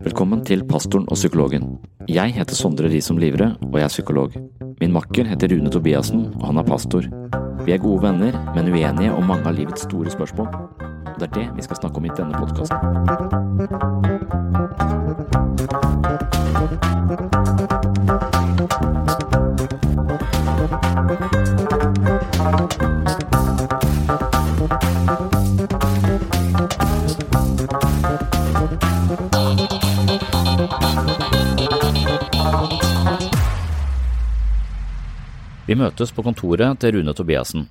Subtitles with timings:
[0.00, 1.78] Velkommen til Pastoren og psykologen.
[2.08, 4.30] Jeg heter Sondre Risom Livre, og jeg er psykolog.
[4.80, 7.02] Min makker heter Rune Tobiassen, og han er pastor.
[7.64, 10.46] Vi er gode venner, men uenige om mange av livets store spørsmål.
[10.46, 12.78] Og det er det vi skal snakke om i denne podkasten.
[35.70, 37.68] Vi møtes på kontoret til Rune Tobiassen.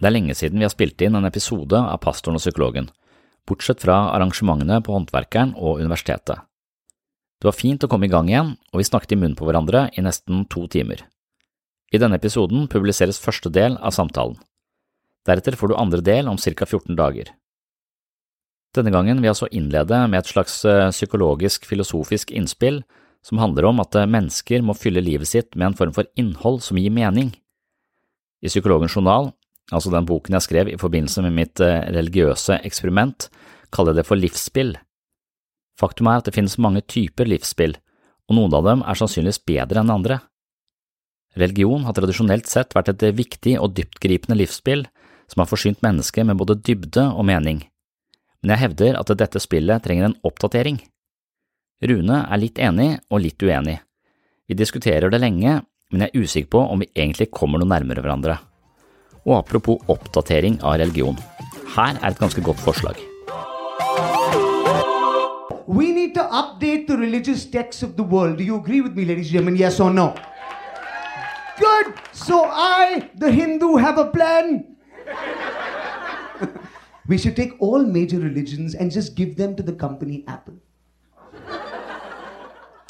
[0.00, 2.86] Det er lenge siden vi har spilt inn en episode av Pastoren og psykologen,
[3.44, 6.40] bortsett fra arrangementene på Håndverkeren og universitetet.
[7.36, 9.82] Det var fint å komme i gang igjen, og vi snakket i munnen på hverandre
[9.92, 11.02] i nesten to timer.
[11.92, 14.40] I denne episoden publiseres første del av samtalen.
[15.28, 17.34] Deretter får du andre del om ca 14 dager.
[18.72, 22.80] Denne gangen vil jeg altså innlede med et slags eh, psykologisk-filosofisk innspill
[23.20, 26.62] som handler om at eh, mennesker må fylle livet sitt med en form for innhold
[26.64, 27.34] som gir mening.
[28.42, 29.30] I Psykologens journal,
[29.70, 33.28] altså den boken jeg skrev i forbindelse med mitt eh, religiøse eksperiment,
[33.72, 34.74] kaller jeg det for livsspill.
[35.78, 37.76] Faktum er at det finnes mange typer livsspill,
[38.28, 40.18] og noen av dem er sannsynligvis bedre enn andre.
[41.38, 44.84] Religion har tradisjonelt sett vært et viktig og dyptgripende livsspill
[45.30, 47.62] som har forsynt mennesket med både dybde og mening,
[48.42, 50.80] men jeg hevder at dette spillet trenger en oppdatering.
[51.82, 53.78] Rune er litt enig og litt uenig.
[54.50, 55.62] Vi diskuterer det lenge,
[55.92, 58.38] men jeg er usikker på om vi egentlig kommer noe nærmere hverandre.
[59.22, 61.18] Og apropos oppdatering av religion,
[61.76, 62.96] her er et ganske godt forslag.
[65.68, 68.38] We need to update the religious texts of the world.
[68.38, 69.60] Do you agree with me, ladies and gentlemen?
[69.60, 70.12] Yes or no?
[71.60, 71.94] Good.
[72.12, 74.76] So I, the Hindu, have a plan.
[77.08, 80.54] we should take all major religions and just give them to the company Apple.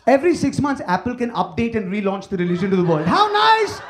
[0.07, 3.07] Every six months, Apple can update and relaunch the religion to the world.
[3.07, 3.81] How nice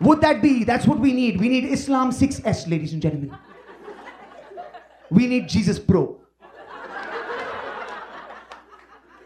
[0.00, 0.64] would that be?
[0.64, 1.40] That's what we need.
[1.40, 3.36] We need Islam 6S, ladies and gentlemen.
[5.10, 6.18] We need Jesus Pro.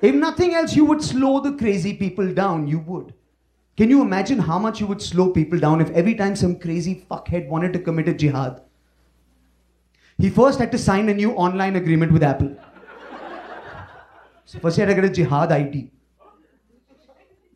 [0.02, 2.68] If nothing else, you would slow the crazy people down.
[2.68, 3.14] You would.
[3.76, 7.06] Can you imagine how much you would slow people down if every time some crazy
[7.10, 8.62] fuckhead wanted to commit a jihad,
[10.18, 12.56] he first had to sign a new online agreement with Apple?
[14.46, 15.90] So first, you had to get a jihad ID.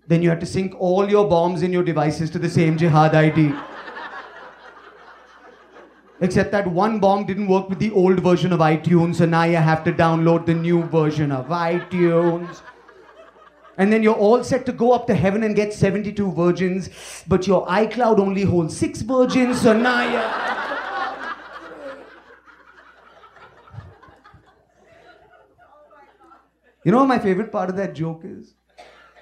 [0.08, 3.14] Then you had to sync all your bombs in your devices to the same jihad
[3.14, 3.54] ID.
[6.20, 9.56] Except that one bomb didn't work with the old version of iTunes, so now you
[9.56, 12.60] have to download the new version of iTunes.
[13.78, 16.90] And then you're all set to go up to heaven and get 72 virgins,
[17.28, 20.89] but your iCloud only holds six virgins, so now you.
[26.82, 28.54] You know what my favorite part of that joke is?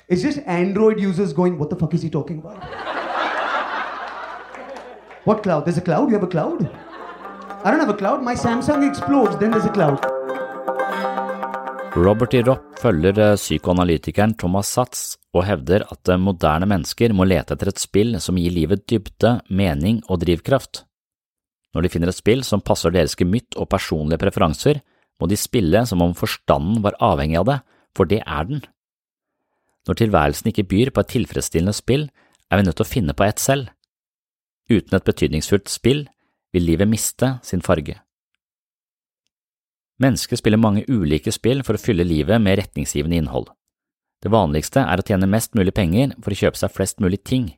[0.09, 2.63] It's just Android users going, What the fuck is he talking about?
[5.25, 5.65] what cloud?
[5.65, 6.09] There's a cloud?
[6.09, 6.71] You have a cloud?
[7.65, 8.23] I don't have a cloud.
[8.23, 9.99] My Samsung explodes, then there's a cloud.
[11.97, 12.43] Robert E.
[12.47, 17.73] Ropp følger eh, psykoanalytikeren Thomas Satz og hevder at eh, moderne mennesker må lete etter
[17.73, 20.85] et spill som gir livet dybde, mening og drivkraft.
[21.75, 24.79] Når de finner et spill som passer deres gemytt og personlige preferanser,
[25.19, 27.59] må de spille som om forstanden var avhengig av det,
[27.97, 28.63] for det er den.
[29.89, 32.09] Når tilværelsen ikke byr på et tilfredsstillende spill,
[32.51, 33.71] er vi nødt til å finne på et selv.
[34.69, 36.05] Uten et betydningsfullt spill
[36.53, 37.97] vil livet miste sin farge.
[39.99, 43.49] Mennesker spiller mange ulike spill for å fylle livet med retningsgivende innhold.
[44.23, 47.49] Det vanligste er å tjene mest mulig penger for å kjøpe seg flest mulig ting.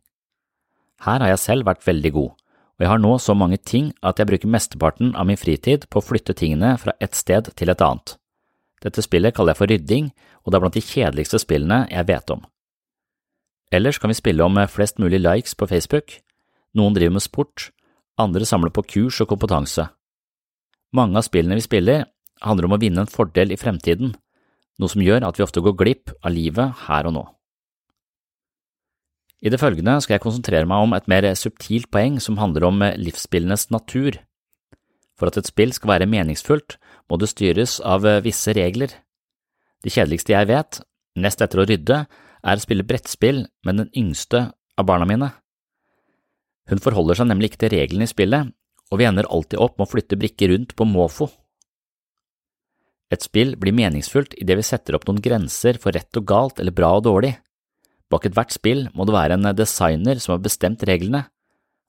[1.04, 2.32] Her har jeg selv vært veldig god,
[2.80, 6.00] og jeg har nå så mange ting at jeg bruker mesteparten av min fritid på
[6.00, 8.14] å flytte tingene fra et sted til et annet.
[8.80, 10.06] Dette spillet kaller jeg for rydding,
[10.40, 12.40] og det er blant de kjedeligste spillene jeg vet om.
[13.68, 16.16] Ellers kan vi spille om flest mulig likes på Facebook,
[16.72, 17.68] noen driver med sport,
[18.16, 19.84] andre samler på kurs og kompetanse.
[20.96, 22.08] Mange av spillene vi spiller,
[22.40, 24.16] handler om å vinne en fordel i fremtiden,
[24.80, 27.26] noe som gjør at vi ofte går glipp av livet her og nå.
[29.40, 32.82] I det følgende skal jeg konsentrere meg om et mer subtilt poeng som handler om
[33.00, 34.18] livsspillenes natur.
[35.16, 36.76] For at et spill skal være meningsfullt,
[37.08, 38.92] må det styres av visse regler.
[39.80, 40.80] Det kjedeligste jeg vet,
[41.16, 42.04] nest etter å rydde,
[42.40, 45.32] er å spille brettspill med den yngste av barna mine.
[46.70, 48.52] Hun forholder seg nemlig ikke til reglene i spillet,
[48.90, 51.30] og vi ender alltid opp med å flytte brikker rundt på måfo.
[53.10, 56.74] Et spill blir meningsfullt idet vi setter opp noen grenser for rett og galt eller
[56.74, 57.34] bra og dårlig.
[58.10, 61.24] Bak ethvert spill må det være en designer som har bestemt reglene,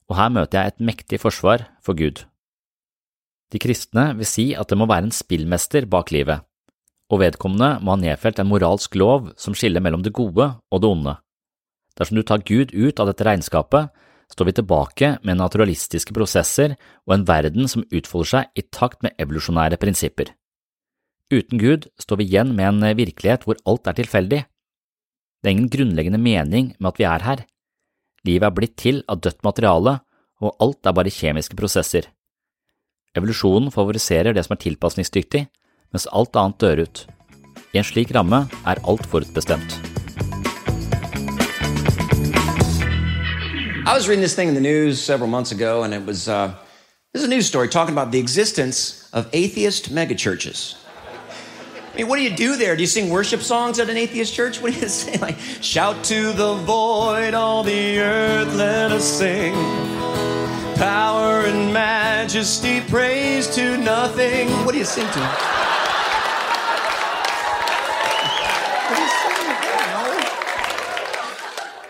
[0.09, 2.25] og her møter jeg et mektig forsvar for Gud.
[3.51, 6.43] De kristne vil si at det må være en spillmester bak livet,
[7.11, 10.91] og vedkommende må ha nedfelt en moralsk lov som skiller mellom det gode og det
[10.91, 11.17] onde.
[11.99, 13.89] Dersom du tar Gud ut av dette regnskapet,
[14.31, 16.77] står vi tilbake med naturalistiske prosesser
[17.07, 20.31] og en verden som utfolder seg i takt med evolusjonære prinsipper.
[21.31, 24.41] Uten Gud står vi igjen med en virkelighet hvor alt er tilfeldig.
[25.41, 27.39] Det er ingen grunnleggende mening med at vi er her.
[28.29, 29.95] Livet er blitt til av dødt materiale,
[30.37, 32.05] og alt er bare kjemiske prosesser.
[33.17, 35.47] Evolusjonen favoriserer det som er tilpasningsdyktig,
[35.91, 37.01] mens alt annet dør ut.
[37.73, 39.79] I en slik ramme er alt forutbestemt.
[43.81, 46.53] I was reading this thing in the news several months ago, and it was uh,
[47.13, 50.80] this is a news story talking about the existence of atheist megachurches.
[51.91, 52.77] I mean, what do you do there?
[52.77, 54.61] Do you sing worship songs at an atheist church?
[54.61, 55.17] What do you say?
[55.17, 59.53] Like, shout to the void, all the earth, let us sing.
[60.77, 64.49] Power and majesty, praise to nothing.
[64.65, 65.19] What do you sing to?
[65.19, 65.25] You
[69.09, 69.35] sing?
[69.93, 70.37] I.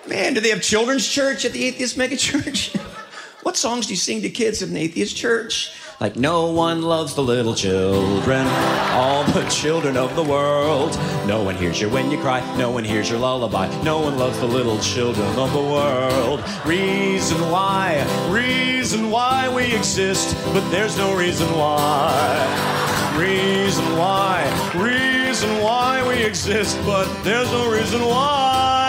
[0.07, 2.75] Man, do they have children's church at the atheist megachurch?
[3.43, 5.73] what songs do you sing to kids at an atheist church?
[6.01, 8.47] Like, no one loves the little children,
[8.93, 10.97] all the children of the world.
[11.27, 14.39] No one hears you when you cry, no one hears your lullaby, no one loves
[14.39, 16.43] the little children of the world.
[16.65, 23.13] Reason why, reason why we exist, but there's no reason why.
[23.15, 24.41] Reason why,
[24.73, 28.80] reason why we exist, but there's no reason why.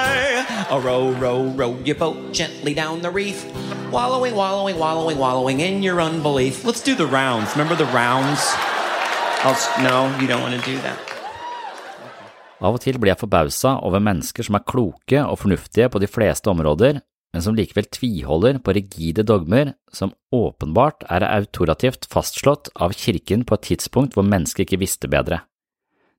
[0.72, 3.44] A row, row, row your boat gently down the reef.
[3.92, 6.64] Wallowing, wallowing, wallowing, wallowing in your unbelief.
[6.64, 7.52] Let's do the rounds.
[7.52, 8.40] Remember the rounds?
[9.44, 9.52] I'll,
[9.84, 10.96] no, you don't want to do that.
[12.62, 16.08] Av og til blir jeg forbausa over mennesker som er kloke og fornuftige på de
[16.08, 17.02] fleste områder,
[17.36, 23.60] men som likevel tviholder på rigide dogmer som åpenbart er autorativt fastslått av kirken på
[23.60, 25.44] et tidspunkt hvor mennesket ikke visste bedre.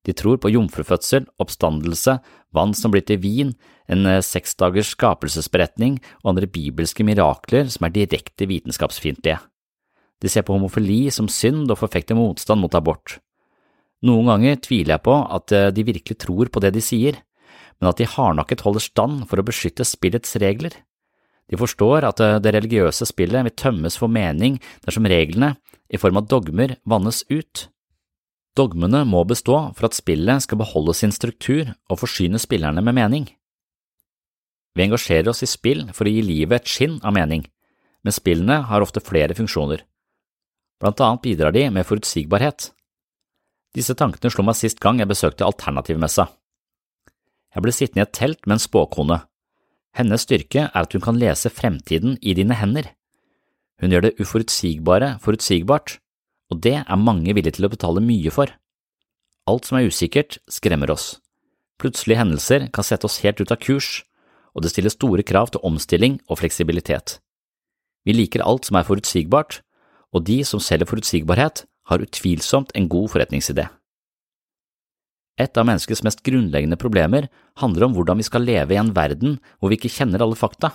[0.04, 2.18] De tror på jomfrufødsel, oppstandelse,
[2.54, 3.54] vann som blir til vin,
[3.92, 9.40] en eh, seksdagers skapelsesberetning og andre bibelske mirakler som er direkte vitenskapsfiendtlige.
[10.24, 13.18] De ser på homofili som synd og forfekter motstand mot abort.
[14.04, 17.20] Noen ganger tviler jeg på at eh, de virkelig tror på det de sier,
[17.80, 20.76] men at de hardnakket holder stand for å beskytte spillets regler.
[21.52, 25.56] De forstår at eh, det religiøse spillet vil tømmes for mening dersom reglene,
[25.94, 27.68] i form av dogmer, vannes ut.
[28.54, 33.26] Dogmene må bestå for at spillet skal beholde sin struktur og forsyne spillerne med mening.
[34.78, 37.46] Vi engasjerer oss i spill for å gi livet et skinn av mening,
[38.06, 39.82] men spillene har ofte flere funksjoner.
[40.82, 42.70] Blant annet bidrar de med forutsigbarhet.
[43.74, 46.28] Disse tankene slo meg sist gang jeg besøkte Alternativmessa.
[47.54, 49.20] Jeg ble sittende i et telt med en spåkone.
[49.98, 52.90] Hennes styrke er at hun kan lese fremtiden i dine hender.
[53.82, 56.00] Hun gjør det uforutsigbare forutsigbart,
[56.54, 58.54] og det er mange villige til å betale mye for.
[59.50, 61.18] Alt som er usikkert, skremmer oss.
[61.82, 64.04] Plutselige hendelser kan sette oss helt ut av kurs,
[64.54, 67.18] og det stiller store krav til omstilling og fleksibilitet.
[68.06, 69.62] Vi liker alt som er forutsigbart,
[70.14, 73.66] og de som selger forutsigbarhet, har utvilsomt en god forretningsidé.
[75.42, 77.28] Et av menneskets mest grunnleggende problemer
[77.60, 80.70] handler om hvordan vi skal leve i en verden hvor vi ikke kjenner alle fakta.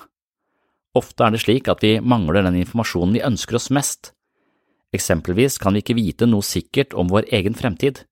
[0.99, 4.13] Ofte er det slik at vi mangler den informasjonen vi ønsker oss mest.
[4.95, 8.05] Eksempelvis kan vi ikke vite noe sikkert om vår egen fremtid.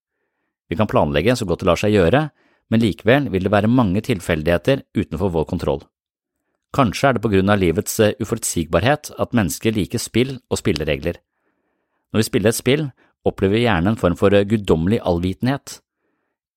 [0.69, 2.27] Vi kan planlegge så godt det lar seg gjøre,
[2.69, 5.81] men likevel vil det være mange tilfeldigheter utenfor vår kontroll.
[6.75, 11.21] Kanskje er det på grunn av livets eh, uforutsigbarhet at mennesker liker spill og spilleregler.
[12.11, 12.83] Når vi spiller et spill,
[13.27, 15.79] opplever vi gjerne en form for eh, guddommelig allvitenhet.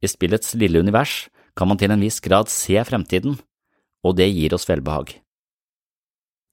[0.02, 3.38] I spillets lille univers kan man til en viss grad se fremtiden,
[4.04, 5.14] og det gir oss velbehag.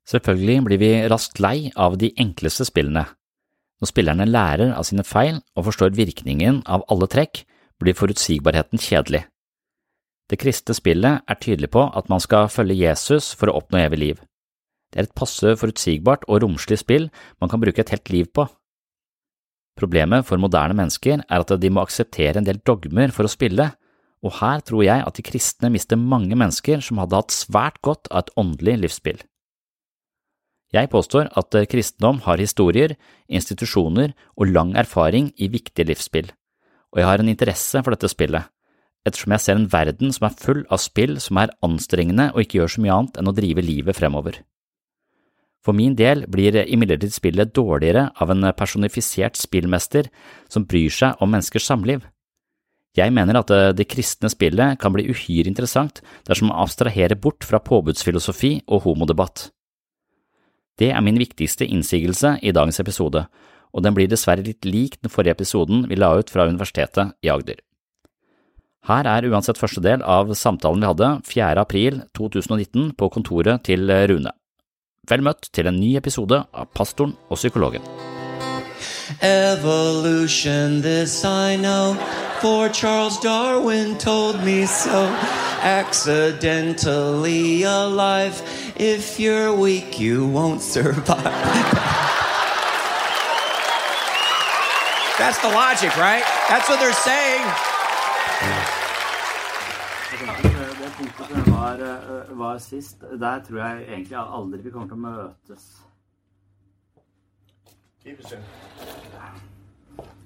[0.07, 3.07] Selvfølgelig blir vi raskt lei av de enkleste spillene.
[3.77, 7.43] Når spillerne lærer av sine feil og forstår virkningen av alle trekk,
[7.77, 9.27] blir forutsigbarheten kjedelig.
[10.27, 13.99] Det kristne spillet er tydelig på at man skal følge Jesus for å oppnå evig
[14.01, 14.23] liv.
[14.91, 17.09] Det er et passe forutsigbart og romslig spill
[17.41, 18.47] man kan bruke et helt liv på.
[19.77, 23.69] Problemet for moderne mennesker er at de må akseptere en del dogmer for å spille,
[24.25, 28.09] og her tror jeg at de kristne mister mange mennesker som hadde hatt svært godt
[28.09, 29.19] av et åndelig livsspill.
[30.75, 32.97] Jeg påstår at kristendom har historier,
[33.31, 36.27] institusjoner og lang erfaring i viktige livsspill,
[36.91, 38.49] og jeg har en interesse for dette spillet,
[39.07, 42.59] ettersom jeg ser en verden som er full av spill som er anstrengende og ikke
[42.59, 44.41] gjør så mye annet enn å drive livet fremover.
[45.63, 50.07] For min del blir imidlertid spillet dårligere av en personifisert spillmester
[50.51, 52.05] som bryr seg om menneskers samliv.
[52.97, 57.59] Jeg mener at det kristne spillet kan bli uhyre interessant dersom man abstraherer bort fra
[57.61, 59.49] påbudsfilosofi og homodebatt.
[60.77, 63.25] Det er min viktigste innsigelse i dagens episode,
[63.73, 67.31] og den blir dessverre litt lik den forrige episoden vi la ut fra Universitetet i
[67.33, 67.63] Agder.
[68.87, 71.47] Her er uansett første del av samtalen vi hadde 4.
[71.59, 74.31] april 2019 på kontoret til Rune.
[75.07, 77.83] Vel møtt til en ny episode av Pastoren og psykologen.
[79.21, 81.95] Evolution, this I know,
[82.39, 85.09] for Charles Darwin told me so.
[85.63, 88.41] Accidentally alive,
[88.79, 91.23] if you're weak, you won't survive.
[95.17, 96.23] That's the logic, right?
[96.47, 97.45] That's what they're saying.
[100.81, 101.77] Det punktet som var,
[102.29, 105.65] var sist, der tror jeg egentlig aldri vi kommer til å møtes.
[108.03, 108.43] Bibelsyn.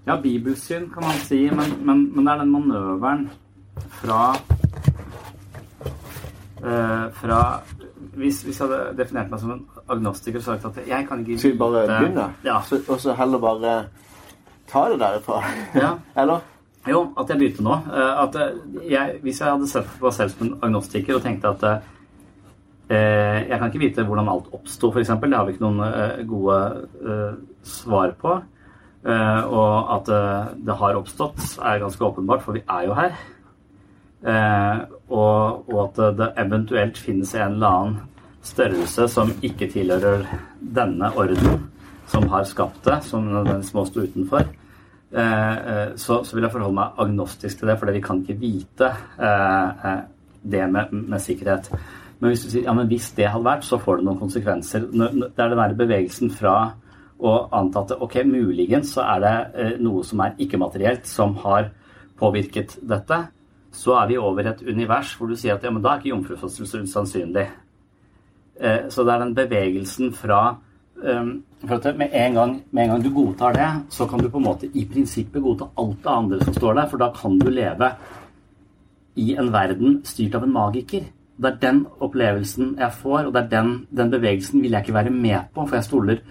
[0.06, 3.30] Ja, bibelsyn kan man si, men, men, men det er den manøveren
[4.02, 4.36] fra
[6.62, 7.42] uh, Fra
[8.16, 11.38] hvis, hvis jeg hadde definert meg som en agnostiker og sagt at jeg kan ikke
[11.40, 12.26] Skal vi bare begynne?
[12.44, 12.58] Ja.
[12.88, 13.76] Og så heller bare
[14.72, 15.40] ta det derifra?
[15.76, 15.94] Ja.
[16.22, 16.44] Eller?
[16.90, 17.78] Jo, at jeg begynte nå.
[17.94, 18.60] Eh, At eh,
[18.92, 23.50] jeg, hvis jeg hadde sett på meg selv som en agnostiker og tenkte at eh,
[23.50, 25.14] jeg kan ikke vite hvordan alt oppsto, f.eks.
[25.22, 26.58] Det har vi ikke noen eh, gode
[27.06, 28.40] eh, svar på.
[29.02, 30.10] Og at
[30.62, 33.16] det har oppstått, er ganske åpenbart, for vi er jo her.
[34.22, 38.00] Eh, og, og at det eventuelt finnes en eller annen
[38.42, 40.26] størrelse som ikke tilhører
[40.60, 41.68] denne orden,
[42.10, 44.50] som har skapt det, som nødvendigvis må stå utenfor.
[45.12, 48.40] Eh, eh, så, så vil jeg forholde meg agnostisk til det, for vi kan ikke
[48.40, 49.90] vite eh,
[50.42, 51.68] det med, med sikkerhet.
[52.22, 54.88] Men hvis du sier ja, men hvis det hadde vært, så får det noen konsekvenser.
[54.94, 56.56] Det er den der bevegelsen fra
[57.22, 61.70] å anta at ok, muligens så er det noe som er ikke-materielt, som har
[62.22, 63.20] påvirket dette.
[63.72, 66.12] Så er vi over et univers hvor du sier at ja, men da er ikke
[66.12, 67.48] jomfrufødsel usannsynlig.
[68.60, 70.58] Eh, Så det er den bevegelsen fra
[70.96, 74.30] um, for at med en, gang, med en gang du godtar det, så kan du
[74.30, 77.40] på en måte i prinsippet godta alt det andre som står der, for da kan
[77.40, 77.92] du leve
[79.16, 81.06] i en verden styrt av en magiker.
[81.42, 84.94] Det er den opplevelsen jeg får, og det er den, den bevegelsen vil jeg ikke
[84.94, 86.22] være med på, for jeg stoler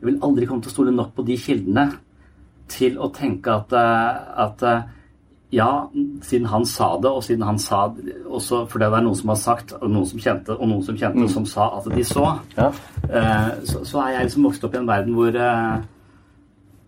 [0.00, 1.82] Jeg vil aldri komme til å stole nok på de kildene
[2.72, 4.86] til å tenke at, eh, at eh,
[5.52, 5.88] ja,
[6.22, 7.88] siden han sa det, og siden han sa
[8.30, 10.96] også fordi det er noen som har sagt, og noen som kjente, og noen som
[11.00, 12.26] kjente, som sa at de så,
[12.56, 12.68] Ja.
[13.10, 15.80] eh, så, så er jeg liksom vokst opp i en verden hvor, eh,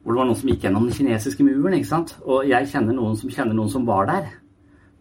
[0.04, 1.75] hvor det var noen som gikk gjennom den kinesiske muren.
[1.75, 2.14] ikke sant?
[2.25, 4.28] Og jeg kjenner noen som kjenner noen som var der.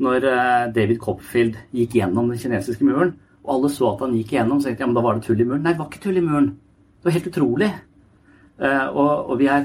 [0.01, 3.13] Når eh, David Copperfield gikk gjennom den kinesiske muren,
[3.45, 5.23] og alle så at han gikk gjennom, så tenkte jeg ja, men da var det
[5.27, 5.61] tull i muren.
[5.61, 6.49] Nei, det var ikke tull i muren.
[6.97, 7.69] Det var helt utrolig.
[8.61, 9.63] Og, og vi er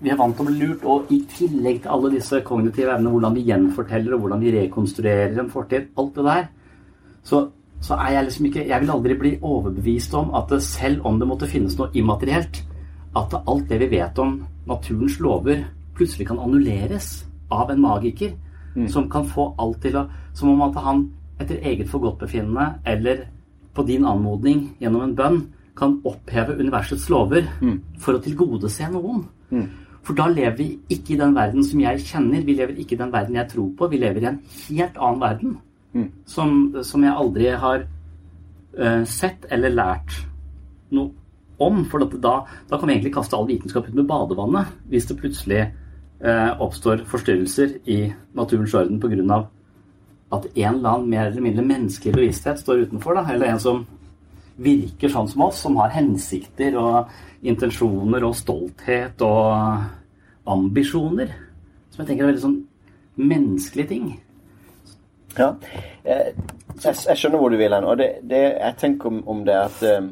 [0.00, 3.12] vi er vant til å bli lurt, og i tillegg til alle disse kognitive evnene,
[3.12, 6.46] hvordan vi gjenforteller og hvordan vi rekonstruerer en fortid, alt det der,
[7.22, 7.42] så,
[7.84, 11.18] så er jeg liksom ikke Jeg vil aldri bli overbevist om at det, selv om
[11.20, 12.62] det måtte finnes noe immaterielt,
[13.16, 14.38] at alt det vi vet om
[14.70, 15.66] naturens lover,
[15.98, 18.32] plutselig kan annulleres av en magiker
[18.88, 21.08] som kan få alt til å Som om at han
[21.40, 23.24] etter eget forgodtbefinnende eller
[23.74, 25.40] på din anmodning gjennom en bønn
[25.76, 27.48] kan oppheve universets lover
[27.98, 29.24] for å tilgodese noen.
[30.06, 32.44] For da lever vi ikke i den verden som jeg kjenner.
[32.46, 33.88] Vi lever ikke i den verden jeg tror på.
[33.92, 35.58] Vi lever i en helt annen verden.
[36.30, 36.52] Som,
[36.86, 37.84] som jeg aldri har
[38.78, 40.20] uh, sett eller lært
[40.94, 41.10] noe
[41.60, 41.82] om.
[41.90, 42.34] For da,
[42.70, 45.62] da kan vi egentlig kaste all vitenskap ut med badevannet hvis det plutselig
[46.24, 48.02] uh, oppstår forstyrrelser i
[48.38, 49.40] naturens orden pga.
[50.30, 53.18] at en eller annen mer eller mindre menneskelig bevissthet står utenfor.
[53.18, 53.84] Da, eller en som
[54.60, 57.10] virker sånn som oss, som har hensikter og
[57.42, 61.32] intensjoner og stolthet og ambisjoner.
[61.90, 62.58] Som jeg tenker er veldig sånn
[63.20, 64.10] menneskelige ting.
[65.38, 65.54] Ja.
[66.04, 66.32] Eh,
[66.80, 67.84] Jeg, jeg skjønner hvor du vil hen.
[67.84, 70.06] Og det, det jeg tenker om, om det, at eh,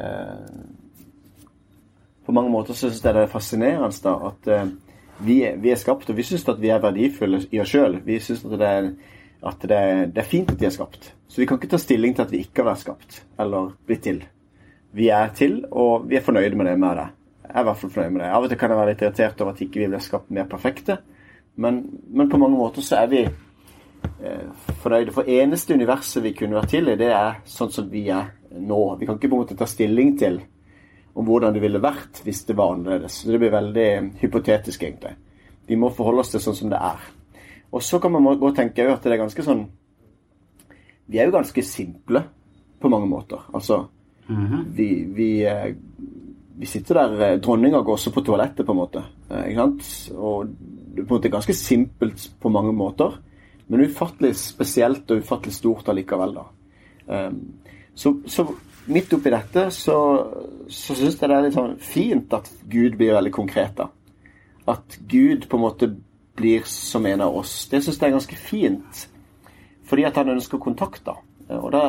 [0.00, 0.62] eh,
[2.24, 4.70] På mange måter så syns jeg det er fascinerende da, at eh,
[5.24, 7.98] vi, vi er skapt, og vi syns at vi er verdifulle i oss sjøl.
[8.06, 8.90] Vi syns at, det er,
[9.50, 11.12] at det, er, det er fint at vi er skapt.
[11.28, 14.04] Så vi kan ikke ta stilling til at vi ikke har vært skapt, eller blitt
[14.06, 14.22] til.
[14.96, 17.08] Vi er til, og vi er fornøyde med det med det.
[17.48, 18.30] Jeg er i hvert fall fornøyd med det.
[18.32, 20.48] Av og til kan jeg være litt irritert over at ikke vi ble skapt mer
[20.48, 20.98] perfekte,
[21.58, 25.14] men, men på mange måter så er vi eh, fornøyde.
[25.16, 28.82] For eneste universet vi kunne vært til i, det er sånn som vi er nå.
[29.00, 30.40] Vi kan ikke på en måte ta stilling til
[31.18, 33.20] om hvordan det ville vært hvis det var annerledes.
[33.22, 33.88] Så det blir veldig
[34.20, 35.16] hypotetisk, egentlig.
[35.68, 37.08] Vi må forholde oss til sånn som det er.
[37.74, 39.66] Og så kan man gå og tenke at det er ganske sånn
[41.08, 42.22] Vi er jo ganske simple
[42.80, 43.40] på mange måter.
[43.56, 43.86] Altså
[44.76, 45.74] vi, vi, eh,
[46.58, 49.04] vi sitter der eh, Dronninga går også på toalettet, på en måte.
[49.30, 49.90] eh, Ikke sant?
[50.16, 53.18] Og det er på en måte ganske simpelt på mange måter,
[53.68, 56.46] men ufattelig spesielt og ufattelig stort allikevel, da.
[57.08, 57.38] Um,
[57.94, 58.44] så, så
[58.92, 59.94] midt oppi dette så,
[60.68, 63.88] så syns jeg det er litt sånn fint at Gud blir veldig konkret, da.
[64.68, 65.88] At Gud på en måte
[66.38, 67.62] blir som en av oss.
[67.70, 69.04] Det syns jeg er ganske fint.
[69.88, 71.16] Fordi at han ønsker kontakt, da.
[71.56, 71.84] Og da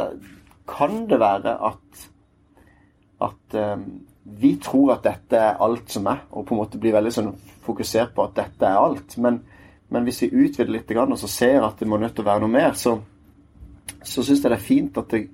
[0.70, 2.08] kan det være at
[3.20, 3.78] at eh,
[4.40, 7.32] vi tror at dette er alt som er, og på en måte blir veldig sånn
[7.66, 9.18] fokusert på at dette er alt.
[9.22, 9.42] Men,
[9.90, 12.44] men hvis vi utvider litt og så ser at det må nødt til å være
[12.46, 12.98] noe mer, så,
[14.02, 15.26] så syns jeg det er fint at det,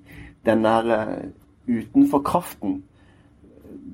[0.45, 1.23] den der uh,
[1.67, 2.83] utenfor kraften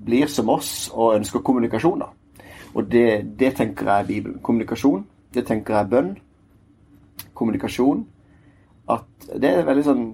[0.05, 1.99] blir som oss og ønsker kommunikasjon.
[1.99, 2.11] da.
[2.73, 4.39] Og det, det tenker jeg er Bibelen.
[4.43, 5.05] Kommunikasjon.
[5.33, 6.11] Det tenker jeg er bønn.
[7.33, 8.05] Kommunikasjon.
[8.89, 10.05] At det er veldig sånn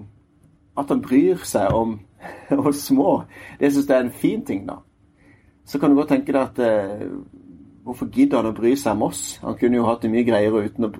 [0.78, 1.96] At han bryr seg om
[2.68, 3.22] oss små.
[3.60, 4.80] Det syns jeg er en fin ting, da.
[5.68, 7.10] Så kan du godt tenke deg at eh,
[7.88, 9.38] Hvorfor gidder han å bry seg om oss?
[9.40, 10.90] Han kunne jo hatt det mye greiere uten å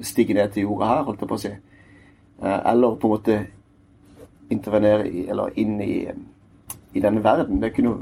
[0.00, 1.50] stige ned til jorda her, holdt jeg på å si.
[1.52, 3.34] Eh, eller på en måte
[4.48, 5.96] intervenere i, eller inn i,
[6.96, 7.60] i denne verden.
[7.60, 7.98] Det kunne jo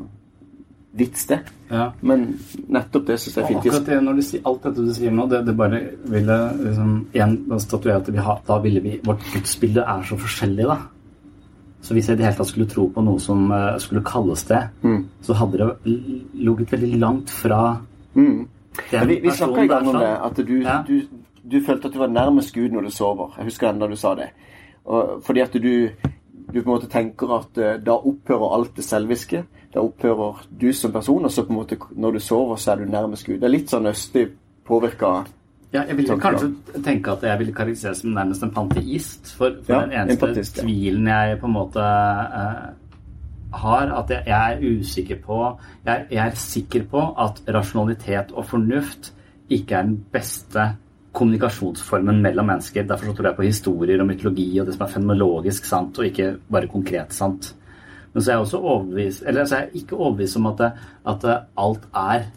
[0.97, 1.41] vits, det.
[1.73, 1.89] Ja.
[2.07, 2.27] Men
[2.73, 3.65] nettopp det syns jeg er fint.
[3.65, 5.81] Akkurat det, når du sier, alt dette du sier nå, det, det bare
[6.15, 10.71] ville liksom, igjen statuere at vi har, da ville vi, vårt gudsbilde er så forskjellig,
[10.71, 10.79] da.
[11.87, 14.43] Så hvis jeg i det hele tatt skulle tro på noe som uh, skulle kalles
[14.49, 15.05] det, Mm.
[15.23, 15.93] så hadde det
[16.35, 17.61] ligget veldig langt fra
[18.17, 18.49] Mm.
[18.91, 20.83] den vi vi snakka en gang om det, at du, Ja.
[20.89, 21.03] du,
[21.51, 23.35] du følte at du var nærmest Gud når du sover.
[23.39, 24.29] Jeg husker enda du sa det.
[24.85, 25.89] Og, fordi at du,
[26.55, 29.45] du på en måte tenker at eh, da opphører alt det selviske.
[29.75, 32.77] Da opphører du som person, og så på en måte når du sover, så er
[32.77, 33.35] du nærmest Gud.
[33.41, 34.29] Det er litt sånn østlig
[34.67, 35.25] påvirka
[35.77, 39.35] Ja, jeg ville kanskje tenke at jeg ville karakterisere som nærmest en panteist.
[39.37, 40.65] For, for Ja, den eneste empatist, ja.
[40.65, 42.65] tvilen jeg på en måte uh,
[43.61, 45.43] har, at jeg, jeg er usikker på
[45.85, 49.13] jeg, jeg er sikker på at rasjonalitet og fornuft
[49.53, 50.73] ikke er den beste
[51.17, 52.87] kommunikasjonsformen mellom mennesker.
[52.89, 56.09] Derfor så tror jeg på historier og mytologi og det som er fenomenologisk sant, og
[56.09, 57.55] ikke bare konkret sant.
[58.13, 60.67] Men så er jeg også overbevist, eller så er jeg ikke overbevist om at,
[61.13, 61.25] at
[61.63, 62.29] alt er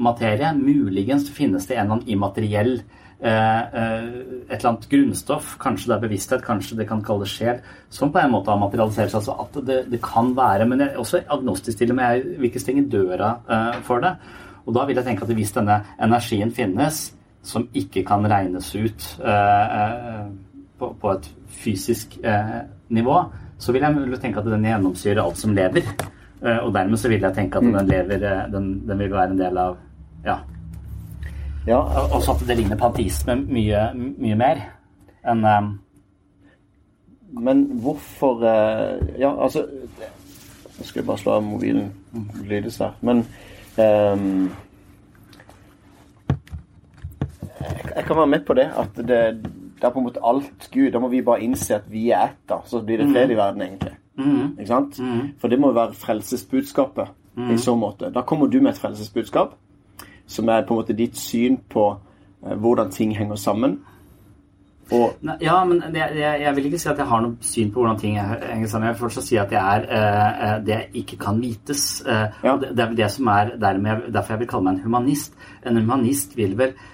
[0.00, 0.52] materie.
[0.56, 2.76] Muligens finnes det en eller annen immateriell
[3.22, 4.06] eh, eh,
[4.48, 7.60] et eller annet grunnstoff, kanskje det er bevissthet, kanskje det kan kalles sjel,
[7.92, 9.20] som på en måte har materialisert seg.
[9.22, 12.38] Altså at det, det kan være, men jeg er også agnostisk til det, men jeg
[12.38, 14.16] vil ikke stenge døra eh, for det.
[14.66, 17.04] Og da vil jeg tenke at hvis denne energien finnes,
[17.42, 20.26] som ikke kan regnes ut eh, eh,
[20.78, 21.30] på, på et
[21.62, 22.60] fysisk eh,
[22.94, 23.16] nivå,
[23.58, 25.86] så vil jeg tenke at den gjennomsyrer alt som lever.
[26.42, 29.30] Eh, og dermed så vil jeg tenke at den lever eh, den, den vil være
[29.30, 29.76] en del av
[30.24, 30.36] Ja.
[31.66, 34.62] Ja, Og også at det ligner panteisme mye, mye mer
[35.22, 35.68] enn um...
[37.38, 39.66] men hvorfor Ja, altså
[40.78, 41.92] Nå skal jeg bare slå av mobilen.
[42.48, 42.94] Lydes der.
[43.06, 43.18] Men
[43.78, 44.50] um,
[47.60, 48.64] jeg, jeg kan være med på det.
[48.76, 49.20] At det,
[49.78, 50.90] det er på en måte alt Gud.
[50.90, 52.62] Da må vi bare innse at vi er ett, da.
[52.66, 53.94] Så blir det fred i verden, egentlig.
[54.18, 54.98] Ikke sant?
[55.40, 57.08] For det må være frelsesbudskapet
[57.50, 58.10] i så måte.
[58.12, 59.54] Da kommer du med et frelsesbudskap
[60.26, 61.86] som er på en måte ditt syn på
[62.46, 63.78] eh, hvordan ting henger sammen.
[64.92, 67.70] Og Nei, Ja, men det, jeg, jeg vil ikke si at jeg har noe syn
[67.72, 68.86] på hvordan ting henger sammen.
[68.90, 72.02] Jeg vil fortsatt si at jeg er eh, det jeg ikke kan vites.
[72.06, 72.56] Eh, Ja.
[72.60, 75.32] det, det er det som er dermed derfor jeg vil kalle meg en humanist.
[75.66, 76.90] En humanist vil vel eh,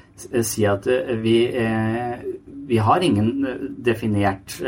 [0.47, 2.21] si at eh, vi, eh,
[2.69, 4.59] vi har ingen eh, definert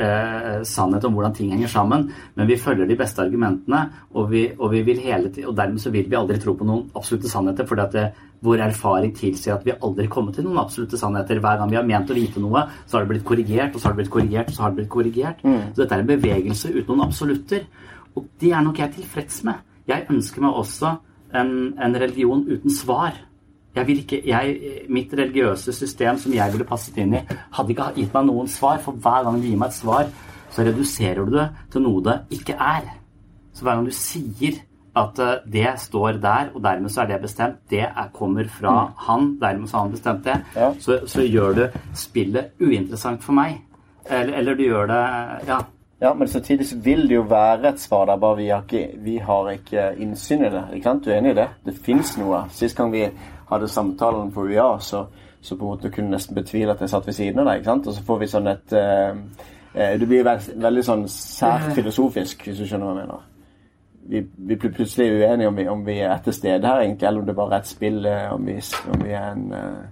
[0.67, 3.83] sannhet om hvordan ting henger sammen, men vi følger de beste argumentene,
[4.15, 6.67] og, vi, og, vi vil hele tiden, og dermed så vil vi aldri tro på
[6.69, 8.07] noen absolutte sannheter, fordi at det,
[8.41, 11.43] vår erfaring tilsier at vi aldri kommer til noen absolutte sannheter.
[11.45, 13.89] Hver gang vi har ment å vite noe, så har det blitt korrigert, og så
[13.89, 15.43] har det blitt korrigert, og så har det blitt korrigert.
[15.45, 17.67] Så dette er en bevegelse uten noen absolutter.
[18.17, 19.61] Og det er nok jeg tilfreds med.
[19.91, 20.95] Jeg ønsker meg også
[21.37, 23.21] en, en religion uten svar.
[23.77, 24.57] Ikke, jeg,
[24.89, 27.21] mitt religiøse system som jeg ville passet inn i,
[27.55, 28.81] hadde ikke gitt meg noen svar.
[28.83, 30.09] For hver gang du gir meg et svar,
[30.51, 32.89] så reduserer du det til noe det ikke er.
[33.55, 34.59] Så hver gang du sier
[34.99, 38.89] at eh, det står der, og dermed så er det bestemt, det er, kommer fra
[39.07, 40.73] han, dermed så har han bestemt det, Ja.
[40.83, 43.61] så, så gjør du spillet uinteressant for meg.
[44.11, 45.05] Eller, eller du gjør det
[45.47, 45.61] Ja.
[46.01, 48.99] Ja, men samtidig så vil det jo være et svar der, bare vi har ikke,
[49.05, 50.63] vi har ikke innsyn i det.
[50.75, 51.05] ikke sant?
[51.05, 51.49] Du er enig i det?
[51.67, 52.39] Det fins noe.
[52.49, 53.03] Sist gang vi
[53.51, 55.05] hadde samtalen på UiA, så,
[55.41, 57.61] så på en måte kunne nesten betvile at jeg satt ved siden av deg.
[57.61, 57.89] ikke sant?
[57.91, 59.19] Og så får vi sånn et eh,
[59.75, 63.27] eh, Det blir veldig, veldig sånn sært filosofisk, hvis du skjønner hva jeg mener.
[64.11, 67.21] Vi, vi blir plutselig uenige om vi, om vi er til stede her, egentlig, eller
[67.21, 68.57] om det bare er et spill, eh, om vi,
[68.95, 69.83] om vi er en eh,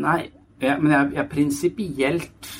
[0.00, 0.18] Nei,
[0.60, 2.50] jeg, men jeg, jeg prinsipielt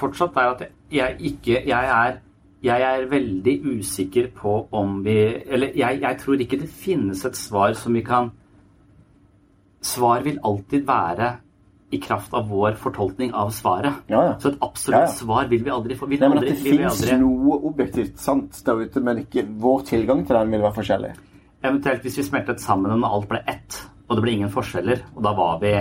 [0.00, 2.18] fortsatt er at jeg ikke Jeg er,
[2.62, 7.36] jeg er veldig usikker på om vi Eller jeg, jeg tror ikke det finnes et
[7.36, 8.30] svar som vi kan
[9.90, 11.30] Svar vil alltid være
[11.90, 14.04] i kraft av vår fortolkning av svaret.
[14.06, 14.34] Ja, ja.
[14.38, 16.06] Så et absolutt Ja, svar vil vi aldri få.
[16.06, 19.44] Vil Nei, men aldri, At det fins aldri, noe objektivt sant der ute, men ikke
[19.64, 21.10] vår tilgang til den vil være forskjellig.
[21.64, 25.22] Eventuelt hvis vi smeltet sammen og alt ble ett, og det ble ingen forskjeller, og
[25.26, 25.72] da var vi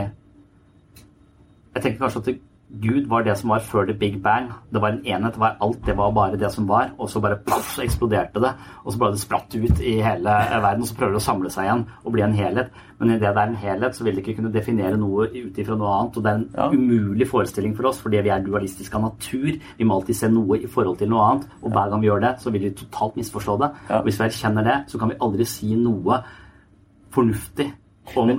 [1.76, 4.52] Jeg tenker kanskje at det, Gud var det som var før the big bang.
[4.72, 5.34] Det var en enhet.
[5.34, 6.92] Det var alt det var bare det som var.
[7.00, 8.52] Og så bare poff, så eksploderte det.
[8.86, 10.84] Og så ble det spratt ut i hele verden.
[10.86, 12.70] Og så prøver det å samle seg igjen og bli en helhet.
[13.00, 15.76] Men idet det er en helhet, så vil det ikke kunne definere noe ut ifra
[15.82, 16.18] noe annet.
[16.18, 16.70] Og det er en Ja.
[16.70, 19.60] umulig forestilling for oss, fordi vi er dualistiske av natur.
[19.78, 21.48] Vi må alltid se noe i forhold til noe annet.
[21.64, 23.72] Og hver gang vi gjør det, så vil vi totalt misforstå det.
[23.90, 23.98] Ja.
[23.98, 26.22] Og hvis vi erkjenner det, så kan vi aldri si noe
[27.12, 27.72] fornuftig
[28.16, 28.30] om,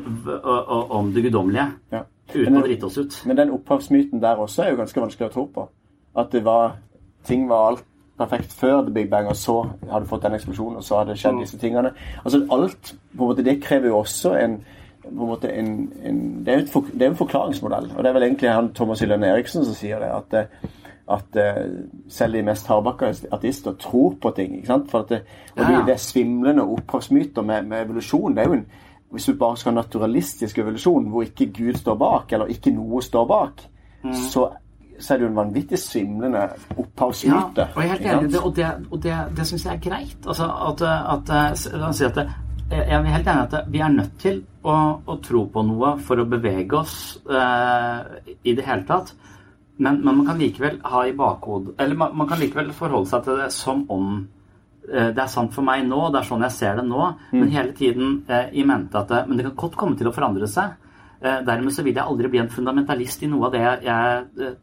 [0.44, 2.02] om, om det guddommelige Ja.
[2.34, 3.22] Uten Men- å drite oss ut.
[3.26, 5.68] Men den opphavsmyten der også er jo ganske vanskelig å tro på.
[6.16, 6.76] At det var
[7.24, 7.84] ting var alt
[8.18, 9.62] perfekt før The Big Bang, og så
[9.92, 11.92] hadde fått den eksplosjonen, og så hadde skjedd disse tingene.
[12.24, 14.64] Altså alt på en måte, Det krever jo også en
[15.02, 17.90] på en måte en, en, det, er for, det er en forklaringsmodell.
[17.96, 20.10] Og det er vel egentlig han Thomas Hylland Eriksen som sier det.
[20.12, 20.68] At, eh,
[21.08, 21.70] at eh,
[22.08, 24.56] selv de mest hardbakka ateister tror på ting.
[24.56, 24.90] ikke sant?
[24.90, 25.22] For at det,
[25.56, 25.80] og Ja, ja.
[25.80, 28.36] de, det er svimlende opphavsmyter med, med evolusjon.
[28.36, 28.66] det er jo en
[29.10, 33.02] hvis du bare skal ha naturalistisk evolusjon, hvor ikke Gud står bak, eller ikke noe
[33.02, 33.64] står bak,
[34.14, 34.44] så,
[34.98, 36.44] så er det jo en vanvittig svimlende
[36.76, 37.66] opphavsmyte.
[37.66, 39.74] Ja, og jeg er helt enig i det, og det, og det, det syns jeg
[39.74, 40.20] er greit.
[40.26, 40.84] Altså, at,
[41.16, 41.34] at,
[41.88, 42.22] oss at
[42.70, 45.96] jeg er helt enig i at vi er nødt til å, å tro på noe
[46.06, 46.96] for å bevege oss
[47.26, 49.10] eh, i det hele tatt.
[49.80, 53.22] Men, men man kan likevel ha i bakhodet Eller man, man kan likevel forholde seg
[53.24, 54.39] til det som om eh,
[55.14, 57.40] det er sant for meg nå, det er sånn jeg ser det nå, Mm.
[57.40, 60.14] men hele tiden eh, i mente at det, Men det kan godt komme til å
[60.14, 60.72] forandre seg.
[61.22, 64.46] Eh, dermed så vil jeg aldri bli en fundamentalist i noe av det jeg, jeg
[64.46, 64.54] eh,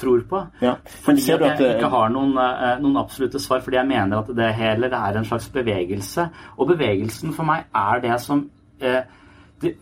[0.00, 0.40] tror på.
[0.64, 0.74] Ja.
[1.04, 4.54] Fordi jeg at ikke har noen, eh, noen absolutte svar, fordi jeg mener at det
[4.54, 6.28] heller er en slags bevegelse.
[6.58, 8.48] Og bevegelsen for meg er det som
[8.80, 9.02] eh,
[9.60, 9.76] det,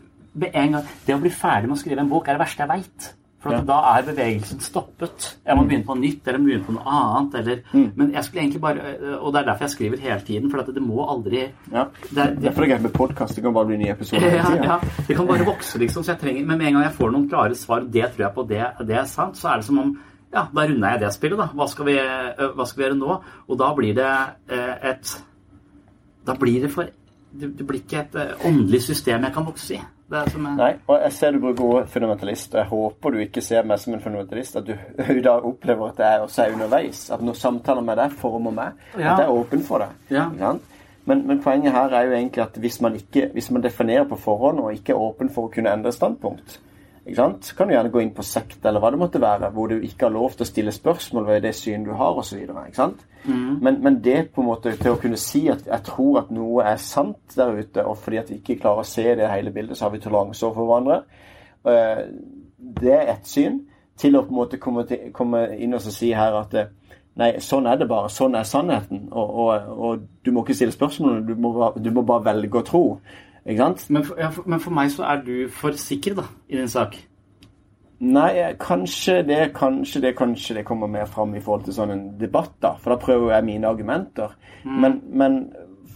[0.52, 2.68] en gang, det å bli ferdig med å skrive en bok er det verste jeg
[2.68, 3.14] veit.
[3.40, 3.60] For Ja.
[3.62, 5.36] da er bevegelsen stoppet.
[5.46, 7.34] Jeg må begynne på nytt, eller begynne på noe annet.
[7.38, 7.92] Eller, Mm.
[7.96, 10.58] Men jeg skulle egentlig bare eh, Og det er derfor jeg skriver hele tiden, for
[10.58, 11.84] at det må aldri ja.
[12.10, 13.34] det er- Derfor er det greit med podkast.
[13.36, 16.02] Det kan bare bli nye episoder hele ja, ja, det kan bare vokse, liksom.
[16.02, 18.34] Så jeg trenger, men med en gang jeg får noen klare svar, det tror jeg
[18.34, 19.98] på, det, det er sant, så er det som om
[20.32, 21.46] Ja, da runder jeg det spillet, da.
[21.54, 23.22] Hva skal vi, øh, hva skal vi gjøre nå?
[23.48, 24.10] Og da blir det
[24.50, 25.22] eh, et
[26.26, 26.84] Da blir det for
[27.38, 29.80] Det, blir ikke et åndelig system jeg kan vokse i.
[30.08, 33.10] Det er som jeg, Nei, og jeg ser du bruker ordet fundamentalist, og jeg håper
[33.12, 34.56] du ikke ser meg som en fundamentalist.
[34.56, 37.02] At du da opplever at jeg også er underveis.
[37.12, 39.12] At når samtaler med deg former meg, Ja.
[39.12, 39.90] at jeg er åpen for det.
[40.16, 40.28] Ja.
[41.08, 44.16] Men, men poenget her er jo egentlig at hvis man, ikke, hvis man definerer på
[44.20, 46.58] forhånd og ikke er åpen for å kunne endre standpunkt,
[47.08, 47.48] ikke sant?
[47.56, 50.06] kan du gjerne gå inn på sekt eller hva det måtte være, hvor du ikke
[50.06, 52.44] har lov til å stille spørsmål ved det syn du har, osv.
[53.60, 56.64] Men, men det på en måte til å kunne si at jeg tror at noe
[56.64, 59.76] er sant der ute, og fordi at vi ikke klarer å se det hele bildet,
[59.76, 61.00] så har vi toleranse overfor hverandre.
[61.64, 62.04] Eh,
[62.58, 63.60] Det er ett syn.
[63.98, 66.68] Til å på en måte komme, til, komme inn og så si her at eh,
[67.18, 68.06] Nei, sånn er det bare.
[68.14, 69.08] Sånn er sannheten.
[69.10, 72.62] Og, og, og du må ikke stille spørsmål, du må, du må bare velge å
[72.62, 72.82] tro.
[73.48, 73.86] Ikke sant?
[73.90, 76.68] men, for, ja, for, men for meg så er du for sikker, da, i din
[76.68, 76.98] sak.
[77.98, 81.94] Nei, eh, kanskje det, kanskje det, kanskje det kommer mer fram i forhold til sånn
[81.94, 82.76] en debatt, da.
[82.82, 84.36] For da prøver jeg mine argumenter.
[84.68, 85.40] Men, men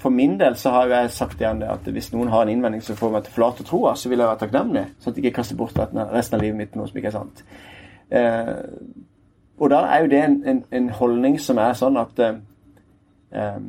[0.03, 2.51] for min del så har jo jeg sagt igjen det at hvis noen har en
[2.51, 4.85] innvending som får meg til å forlate troa, så vil jeg være takknemlig.
[4.99, 7.19] Sånn at jeg ikke kaster bort resten av livet mitt på noe som ikke er
[7.21, 7.45] sant.
[8.11, 8.57] Eh,
[9.63, 12.41] og da er jo det en, en, en holdning som er sånn at eh,
[13.31, 13.69] em,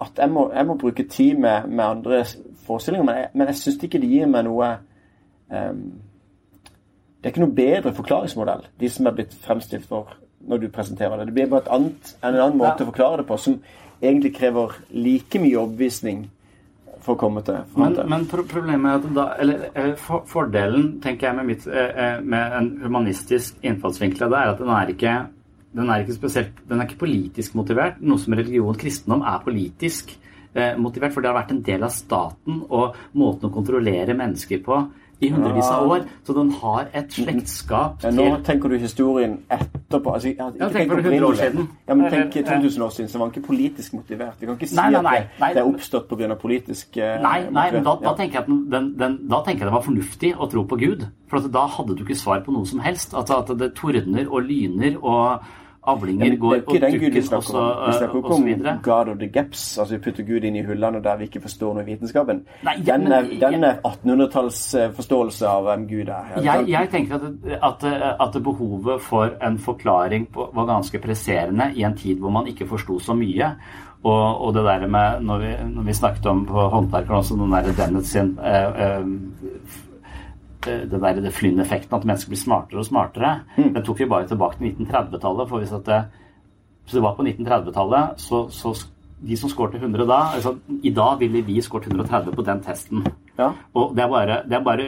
[0.00, 2.22] At jeg må, jeg må bruke tid med, med andre
[2.66, 4.70] forestillinger, men jeg, men jeg syns ikke det gir meg noe
[5.50, 5.84] um,
[7.18, 11.18] Det er ikke noe bedre forklaringsmodell, de som er blitt fremstilt for når du presenterer
[11.20, 11.26] det.
[11.28, 13.58] Det blir bare et annet, en annen måte å forklare det på, som
[14.00, 16.22] egentlig krever like mye overbevisning
[17.00, 17.60] for å komme til.
[17.80, 21.92] Men, men problemet er at da, eller eh, for, Fordelen tenker jeg med, mitt, eh,
[22.04, 25.14] eh, med en humanistisk innfallsvinkel det, er at den er ikke
[25.76, 28.00] den er ikke spesielt, den er ikke politisk motivert.
[28.02, 30.10] Noe som religion kristendom er politisk
[30.54, 34.64] eh, motivert, for det har vært en del av staten og måten å kontrollere mennesker
[34.66, 34.80] på
[35.20, 36.04] i hundrevis av år.
[36.24, 40.14] Så den har et slektskap Ja, nå tenker du historien etterpå.
[40.14, 41.68] Altså, jeg, Ja, tenk for 100 år siden.
[41.88, 44.40] Ja, men tenk eh, 2000 år siden, så var den ikke politisk motivert.
[44.40, 46.34] Vi kan ikke si Nei, nei, nei, at det, det er oppstått pga.
[46.40, 49.70] politisk eh, Nei, nei men da, da, tenker jeg at den, den, da tenker jeg
[49.72, 51.06] det var fornuftig å tro på Gud.
[51.30, 53.14] For at da hadde du ikke svar på noe som helst.
[53.14, 55.50] At, at det tordner og lyner og
[55.90, 57.64] avlinger går og snakker også.
[57.86, 58.78] Vi snakker og ikke om.
[58.82, 59.64] God of the gaps.
[59.78, 62.42] Altså vi putter Gud inn i hullene der vi ikke forstår noe i vitenskapen.
[62.66, 66.32] Nei, ja, den, men- den er 1800-tallsforståelse av hvem Gud er.
[66.44, 67.84] Jeg, jeg tenker at, at,
[68.20, 72.66] at behovet for en forklaring på, var ganske presserende i en tid hvor man ikke
[72.70, 73.52] forsto så mye.
[74.00, 77.52] Og, og det der med, når vi, når vi snakket om på håndverkeren også, den
[77.52, 79.80] derre Dennett sin eh, eh,
[80.64, 83.72] det der det Flynn-effekten, at mennesker blir smartere og smartere, Mm.
[83.74, 85.48] den tok vi bare tilbake til 1930-tallet.
[85.48, 86.04] for hvis det,
[86.84, 88.74] Hvis det var på 1930-tallet, så, så
[89.22, 93.04] de som skårte 100 da altså, I dag ville vi skåret 130 på den testen.
[93.38, 93.52] Ja.
[93.74, 94.86] Og det er bare, det er bare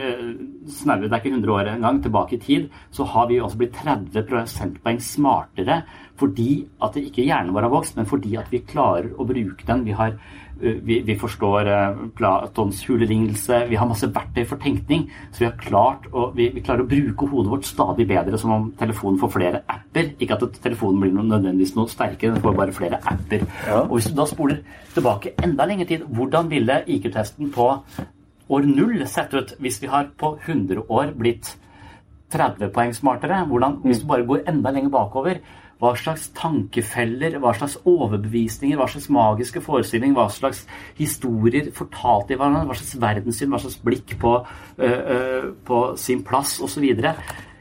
[0.67, 3.73] snarere, det er ikke 100 år engang, tilbake i tid, så har vi også blitt
[3.73, 5.83] 30 prosentpoeng smartere
[6.17, 9.65] fordi at det ikke hjernen vår har vokst, men fordi at vi klarer å bruke
[9.65, 9.83] den.
[9.83, 15.05] Vi, har, eh, vi, vi forstår eh, Platons hulelignelse, vi har masse verktøy for tenkning.
[15.31, 18.53] Så vi har klart å, vi, vi klarer å bruke hodet vårt stadig bedre, som
[18.55, 20.13] om telefonen får flere apper.
[20.23, 23.47] Ikke at telefonen blir noe, nødvendigvis noe sterkere, den får bare flere apper.
[23.67, 23.83] Ja.
[23.83, 24.61] Og hvis du da spoler
[24.95, 27.69] tilbake enda lenger tid, hvordan ville IQ-testen på
[28.53, 31.55] år null sett ut hvis vi har på 100 år blitt
[32.33, 33.43] 30 poeng smartere?
[33.49, 35.43] Hvordan, hvis du bare går enda lenger bakover,
[35.83, 40.63] hva slags tankefeller, hva slags overbevisninger, hva slags magiske forestillinger, hva slags
[40.99, 44.37] historier fortalte de hverandre, hva slags verdenssyn, hva slags blikk på,
[44.79, 46.85] øh, på sin plass osv.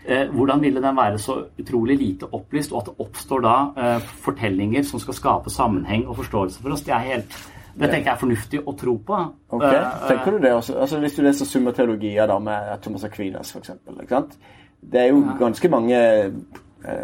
[0.05, 4.07] Eh, hvordan ville den være så utrolig lite opplyst, og at det oppstår da eh,
[4.25, 6.83] fortellinger som skal skape sammenheng og forståelse for oss?
[6.87, 9.19] Det er helt det tenker jeg er fornuftig å tro på.
[9.49, 10.75] Ok, Eh, Tenker du det også?
[10.77, 14.37] Altså, hvis du leser Summa Teologia da, med Thomas Aquinas, sant?
[14.83, 15.97] Det er jo ganske mange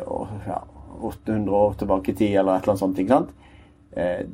[0.07, 0.59] og, ja,
[1.01, 2.99] 800 år tilbake i tid, eller et eller annet sånt.
[2.99, 3.31] ikke sant?
[3.97, 4.25] Eh,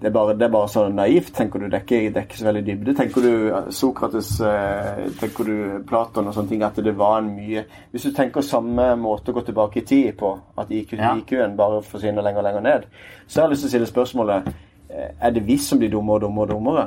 [0.00, 1.66] det er, bare, det er bare så naivt, tenker du.
[1.68, 2.94] Det er ikke, så veldig dybde.
[2.96, 5.56] Tenker du Sokrates, eh, tenker du
[5.88, 9.36] Platon og sånne ting, at det var en mye Hvis du tenker samme måte å
[9.36, 11.14] gå tilbake i tid på, at IQ, Ja.
[11.16, 12.86] IQ-en bare forsvinner lenger og lenger ned,
[13.26, 14.48] så har jeg lyst til å stille spørsmålet
[14.90, 16.86] eh, Er det vi som blir dummere og dummere og dummere?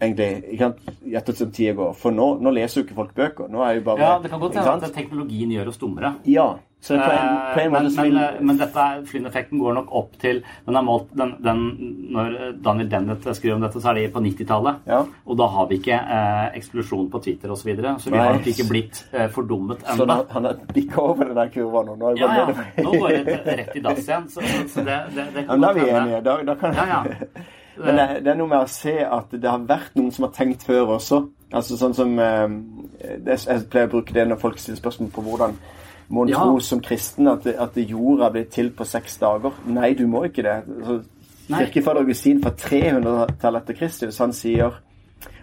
[0.00, 0.72] Egentlig, ikke
[1.26, 1.94] sant, som tida går.
[1.98, 3.48] For nå, nå leser jo ikke folk bøker.
[3.50, 6.14] Nå er jo bare Ja, det kan godt hende at teknologien gjør oss dummere.
[6.24, 6.52] Ja.
[6.80, 8.14] Så på en, på en måte men, vil...
[8.14, 11.64] men, eh, men dette Flynn-effekten går nok opp til den er målt, den, den,
[12.14, 14.84] Når Daniel Dennett skriver om dette, så er det på 90-tallet.
[14.86, 15.00] Ja.
[15.26, 17.64] Og da har vi ikke eh, eksplosjon på Twitter osv.
[17.64, 18.24] Så, videre, så vi Nei.
[18.24, 21.82] har nok ikke blitt eh, fordummet Så da, han, har bikka over den der kurva
[21.88, 21.96] nå.
[21.98, 22.66] Nå Ja, ja.
[22.78, 24.28] Nå går det rett i dass igjen.
[24.30, 26.20] Så, så, det, det, det, kan Ja, da er vi enige.
[26.30, 27.02] Da, da kan Ja, ja.
[27.78, 30.32] Men det, det er noe med å se at det har vært noen som har
[30.34, 31.20] tenkt før også.
[31.54, 32.46] Altså sånn som eh,
[33.24, 35.54] det, Jeg pleier å bruke det når folk stiller spørsmål på hvordan
[36.10, 36.38] må en Ja.
[36.44, 39.52] tro som kristen at, at jorda ble til på seks dager.
[39.66, 40.54] Nei, du må ikke det.
[40.78, 41.02] Altså,
[41.48, 44.78] Kirkefader Augustin fra 300-tallet etter Kristus han sier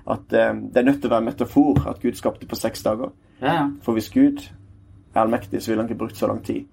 [0.08, 2.84] at eh, det er nødt til å være en metafor at Gud skapte på seks
[2.86, 3.10] dager.
[3.42, 3.66] Ja, ja.
[3.82, 4.44] For hvis Gud
[5.16, 6.66] er allmektig, så ville han ikke brukt så lang tid.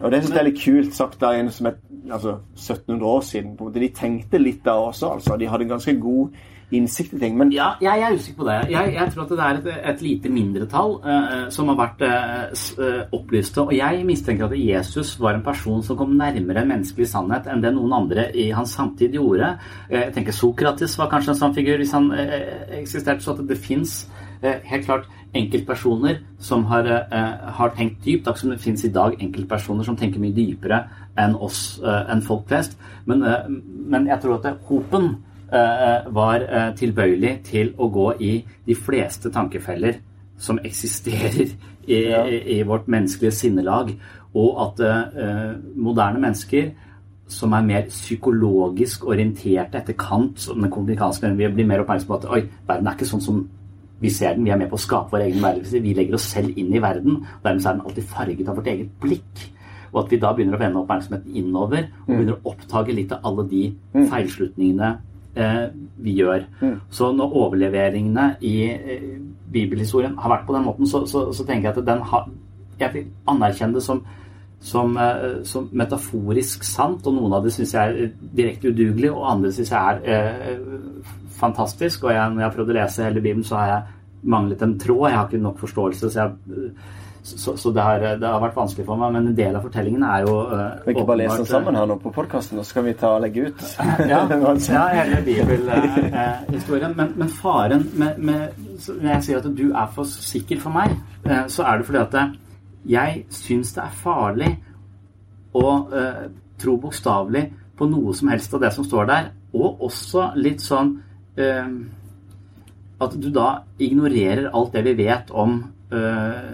[0.00, 1.74] Og det synes jeg er litt kult sagt av en som er
[2.14, 3.56] altså, 1700 år siden.
[3.56, 3.80] på en måte.
[3.82, 5.36] De tenkte litt da også, altså.
[5.36, 6.28] De hadde en ganske god
[6.74, 7.36] innsikt i ting.
[7.38, 8.70] Men Ja, jeg er usikker på det.
[8.72, 12.64] Jeg, jeg tror at det er et, et lite mindretall eh, som har vært eh,
[12.84, 13.64] eh, opplyste.
[13.64, 17.72] Og jeg mistenker at Jesus var en person som kom nærmere menneskelig sannhet enn det
[17.76, 19.54] noen andre i hans samtid gjorde.
[19.88, 23.24] Eh, jeg tenker Sokrates var kanskje en sånn figur hvis han eh, eksisterte.
[23.24, 24.02] Så at det fins
[24.42, 28.92] eh, helt klart enkeltpersoner som har, eh, har tenkt dypt, akkurat som det fins i
[28.92, 30.84] dag enkeltpersoner som tenker mye dypere
[31.18, 32.78] enn oss, eh, enn folk flest.
[33.06, 33.48] Men, eh,
[33.88, 35.27] men jeg tror at det, hopen eh,
[36.12, 38.32] var eh, tilbøyelig til å gå i
[38.66, 40.00] de fleste tankefeller
[40.38, 41.48] som eksisterer
[41.88, 42.24] i, Ja.
[42.28, 43.94] i, vårt menneskelige sinnelag,
[44.34, 46.70] og at eh, moderne mennesker
[47.28, 52.28] som er mer psykologisk orienterte etter Kant, som den vi blir mer oppmerksom på at
[52.30, 53.48] oi, verden er ikke sånn som
[54.00, 55.82] vi ser den, vi er med på å skape vår egen verden.
[55.82, 58.70] Vi legger oss selv inn i verden, og dermed er den alltid farget av vårt
[58.70, 59.44] eget blikk.
[59.92, 63.26] Og at vi da begynner å vende oppmerksomheten innover, og begynner å oppdage litt av
[63.26, 63.62] alle de
[63.96, 64.98] feilslutningene eh,
[65.98, 66.46] vi gjør.
[66.90, 69.10] Så når overleveringene i eh,
[69.52, 72.28] bibelhistorien har vært på den måten, så, så, så tenker jeg at den har
[72.78, 74.04] Jeg vil anerkjenne det som
[74.60, 79.28] som, eh, som metaforisk sant, og noen av det syns jeg er direkte udugelig, og
[79.32, 81.02] andre syns jeg er eh,
[81.38, 82.04] fantastisk.
[82.04, 84.78] Og jeg, når jeg har prøvd å lese hele Bibelen, så har jeg manglet en
[84.80, 85.04] tråd.
[85.08, 86.72] Jeg har ikke nok forståelse, så, jeg,
[87.28, 89.12] så, så det, har, det har vært vanskelig for meg.
[89.14, 91.78] Men en del av fortellingen er jo eh, kan vi ikke bare lese den sammen
[91.78, 93.64] her nå på podkasten, og så kan vi ta og legge ut?
[94.12, 94.22] ja,
[94.78, 96.96] ja, hele bibelhistorien.
[96.96, 100.96] Men, men faren med, med Når jeg sier at du er for sikker for meg,
[101.26, 102.20] eh, så er det fordi at
[102.88, 104.52] jeg syns det er farlig
[105.58, 106.24] å eh,
[106.60, 107.44] tro bokstavelig
[107.78, 110.98] på noe som helst av det som står der, og også litt sånn
[111.38, 111.70] eh,
[112.98, 115.60] At du da ignorerer alt det vi vet om
[115.94, 116.50] eh,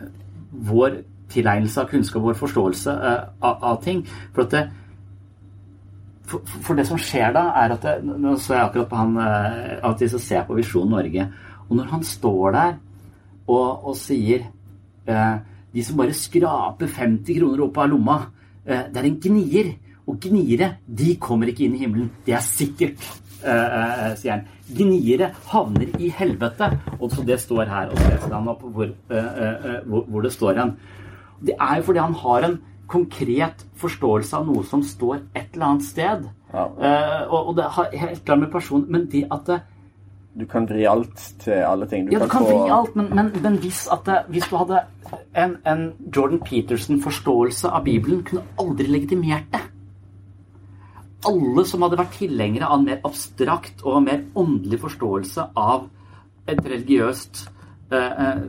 [0.54, 4.04] vår tilegnelse av kunnskap, vår forståelse eh, av, av ting.
[4.34, 4.64] For at det,
[6.30, 9.18] for, for det som skjer da, er at det, Nå så jeg akkurat på han
[9.18, 11.28] at de som ser på Visjon Norge.
[11.68, 12.76] Og når han står der
[13.46, 14.46] og, og sier
[15.08, 15.36] eh,
[15.74, 18.18] De som bare skraper 50 kroner opp av lomma,
[18.64, 19.72] eh, det er en gnier.
[20.04, 22.10] Og gniere, de kommer ikke inn i himmelen.
[22.26, 23.00] Det er sikkert,
[23.42, 24.44] eh, eh, sier han.
[24.64, 26.70] Gniere havner i helvete.
[26.98, 30.32] Og så det står her, og så han opp hvor, eh, eh, hvor, hvor det
[30.32, 30.76] står igjen.
[31.44, 32.56] Det er jo fordi han har en
[32.88, 36.26] konkret forståelse av noe som står et eller annet sted.
[36.54, 36.64] Ja.
[36.64, 39.60] Eh, og, det har helt klart med person Men det at det,
[40.34, 42.08] du kan vri alt til alle ting.
[42.12, 44.80] ja, du kan vri alt, men, men, men hvis, det, hvis, du hadde
[45.38, 49.60] en, en Jordan Peterson-forståelse av Bibelen, kunne aldri legitimert det.
[51.28, 55.88] Alle som hadde vært tilhengere av en mer abstrakt og mer åndelig forståelse av
[56.50, 57.46] et religiøst
[57.92, 58.44] eh, eh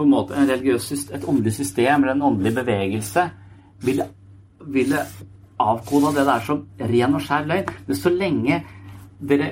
[0.00, 3.24] på en måte en religiøs, et åndelig system eller en åndelig bevegelse,
[3.84, 4.06] ville,
[4.64, 5.00] ville
[5.60, 6.62] avkoda det der som
[6.92, 7.72] ren og skjær løgn.
[7.88, 8.60] Men så lenge
[9.20, 9.50] dere,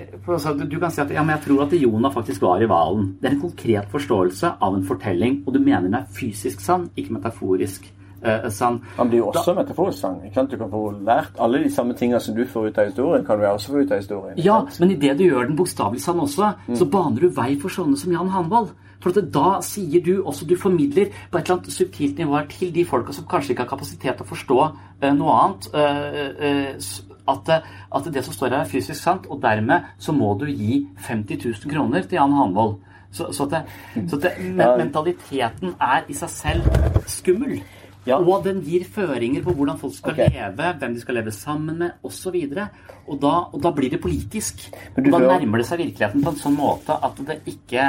[0.64, 3.10] du kan si at ja, jeg tror at Jonah faktisk var i hvalen.
[3.20, 6.88] Det er en konkret forståelse av en fortelling, og du mener den er fysisk sann,
[6.96, 7.90] ikke metaforisk
[8.22, 8.80] eh, sann.
[8.96, 10.20] Han blir jo også da, metaforisk sann.
[10.34, 10.50] sant?
[10.50, 13.38] Du kan få lært alle de samme tingene som du får ut av historien, kan
[13.38, 14.38] du også få ut av historien.
[14.42, 16.76] Ja, men idet du gjør den bokstavelig sann også, mm.
[16.76, 18.74] så baner du vei for sånne som Jan Hanvold.
[18.98, 22.82] For da sier du også Du formidler på et eller annet subtilt nivå til de
[22.84, 25.68] folka som kanskje ikke har kapasitet til å forstå uh, noe annet.
[25.70, 27.50] Uh, uh, at,
[27.94, 31.42] at, det som står her, er fysisk sant, og dermed så må du gi 50
[31.44, 32.78] 000 kroner til Jan Hanvold.
[33.12, 33.62] Så, så, det,
[34.08, 36.66] så det, mentaliteten er i seg selv
[37.08, 37.60] skummel.
[38.08, 38.18] Ja.
[38.18, 40.30] Og den gir føringer på hvordan folk skal okay.
[40.34, 42.36] leve, hvem de skal leve sammen med osv.
[42.36, 42.62] Og,
[43.06, 44.68] og, da, og da blir det politisk.
[44.96, 47.84] Og da nærmer det seg virkeligheten på en sånn måte at det ikke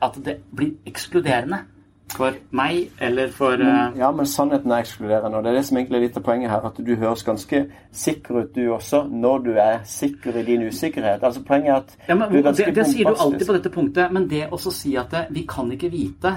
[0.00, 1.64] at det blir ekskluderende
[2.10, 3.96] for meg eller for uh...
[3.98, 5.38] Ja, men sannheten er ekskluderende.
[5.38, 6.66] Og det er det som egentlig er litt av poenget her.
[6.70, 7.62] At du høres ganske
[8.04, 11.22] sikker ut, du også, når du er sikker i din usikkerhet.
[11.22, 13.58] Altså Poenget er at ja, men, du er ganske det, det sier du alltid på
[13.58, 16.34] dette punktet, men det å si at det, vi kan ikke vite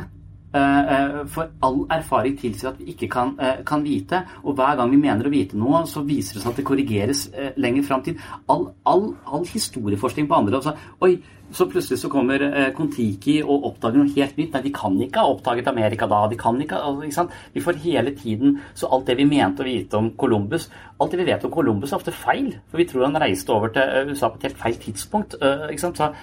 [1.34, 4.20] for all erfaring tilsier at vi ikke kan, uh, kan, vite.
[4.44, 7.24] Og hver gang vi mener å vite noe, så viser det seg at det korrigeres
[7.58, 8.04] lenger fram.
[8.52, 11.16] All, all, all historieforskning på andre altså, Oi,
[11.54, 12.42] så plutselig så kommer
[12.74, 14.56] Kon-Tiki eh, og oppdager noe helt nytt.
[14.56, 16.24] Nei, de kan ikke ha oppdaget Amerika da.
[16.30, 17.42] de kan ikke, altså, ikke?
[17.54, 21.22] Vi får hele tiden Så alt det vi mente å vite om Columbus Alt det
[21.22, 22.54] vi vet om Columbus, er ofte feil.
[22.72, 25.38] For vi tror han reiste over til eh, USA på et helt feil tidspunkt.
[25.42, 26.00] Eh, ikke sant?
[26.02, 26.14] Så,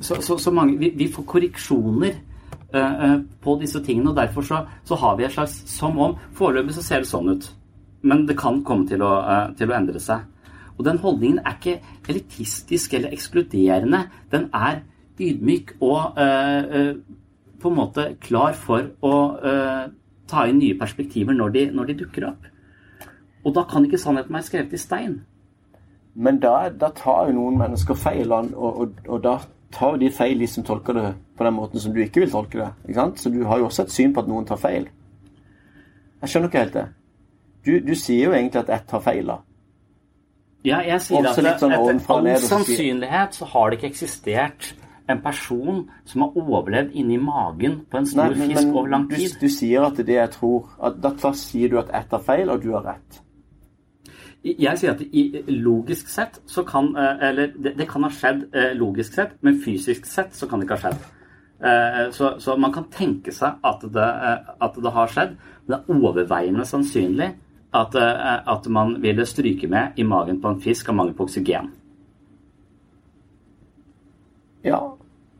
[0.00, 2.14] så, så, så mange, vi, vi, får korreksjoner
[2.72, 6.84] på disse tingene, og derfor så, så har vi et slags Som om Foreløpig så
[6.86, 7.48] ser det sånn ut.
[8.02, 9.10] Men det kan komme til å,
[9.58, 10.24] til å endre seg.
[10.78, 14.06] Og den holdningen er ikke elitistisk eller ekskluderende.
[14.32, 14.80] Den er
[15.20, 16.96] ydmyk og øh,
[17.60, 19.84] på en måte klar for å øh,
[20.28, 22.48] ta inn nye perspektiver når de, når de, dukker opp.
[23.44, 25.20] Og da kan ikke sannheten være skrevet i stein.
[26.14, 29.38] Men da, da tar jo noen mennesker feil, og, og, og, da
[29.72, 31.06] tar de feil, de som tolker det
[31.38, 32.68] på den måten som du ikke vil tolke det.
[32.86, 33.22] Ikke sant?
[33.22, 34.88] Så du har jo også et syn på at noen tar feil.
[36.22, 36.84] Jeg skjønner ikke helt det.
[37.62, 39.40] Du, du sier jo egentlig at ett tar feil, da.
[40.62, 41.74] Ja, jeg sier at sånn etter
[42.14, 44.72] all sannsynlighet så har det ikke eksistert
[45.10, 49.08] en person som har overlevd inni magen på en stor Nei, men, fisk over lang
[49.10, 49.34] tid.
[49.34, 52.52] Du, du, sier at det jeg tror at Da sier du at ett tar feil,
[52.52, 53.22] og du har rett.
[54.42, 55.22] Jeg sier at i,
[55.62, 59.60] logisk sett så kan eh, Eller det, det, kan ha skjedd eh, logisk sett, men
[59.62, 61.04] fysisk sett så kan det ikke ha skjedd.
[61.62, 64.08] Eh, så, så man kan tenke seg at det,
[64.66, 67.30] at det har skjedd, men det er overveiende sannsynlig
[67.72, 71.70] at, at, man ville stryke med i magen på en fisk av mangel på oksygen.
[74.66, 74.82] Ja,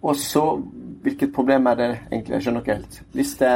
[0.03, 0.47] og så
[1.03, 2.37] Hvilket problem er det egentlig?
[2.37, 2.97] Jeg skjønner ikke helt.
[3.11, 3.55] Hvis det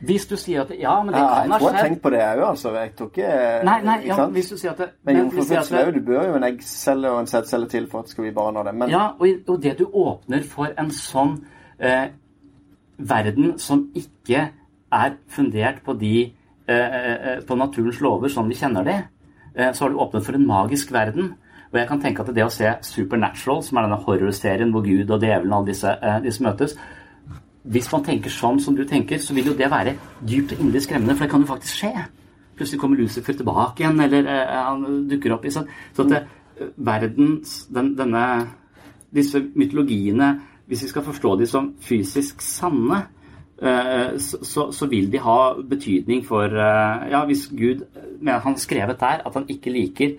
[0.00, 1.50] hvis du sier at Ja, men det ja, kan ha skjedd.
[1.50, 2.72] Jeg tror jeg har tenkt på det òg, altså.
[2.76, 3.30] Jeg tror ikke
[3.64, 5.92] Nei, nei, ja, hvis du sier at det, Men jomfrufødsel òg.
[5.94, 8.64] Du bør jo en eggcelle og en sædcelle til for at skal vi bare nå
[8.66, 8.74] det.
[8.74, 11.38] Men Ja, og, og, det du åpner for en sånn
[11.80, 12.08] eh,
[12.98, 14.48] verden som ikke
[14.92, 16.16] er fundert på de
[16.68, 16.94] Eh,
[17.32, 18.94] eh, på naturens lover sånn vi kjenner de,
[19.54, 21.36] eh, så har du åpnet for en magisk verden.
[21.70, 25.10] Og jeg kan tenke at det å se Supernatural, som er denne horrorserien hvor Gud
[25.10, 25.92] og djevelen og alle disse,
[26.24, 26.74] disse, møtes
[27.66, 30.84] Hvis man tenker sånn som du tenker, så vil jo det være dypt og inderlig
[30.84, 32.04] skremmende, for det kan jo faktisk skje.
[32.56, 35.66] Plutselig kommer Lucifer tilbake igjen, eller han dukker opp i sånn.
[35.96, 36.22] Så at det,
[36.76, 38.28] verdens den, Denne
[39.16, 40.32] Disse mytologiene,
[40.66, 43.04] hvis vi skal forstå de som fysisk sanne,
[43.62, 47.86] Eh, så, så, vil de ha betydning for eh, Ja, hvis Gud
[48.20, 50.10] mener han skrevet der at han ikke liker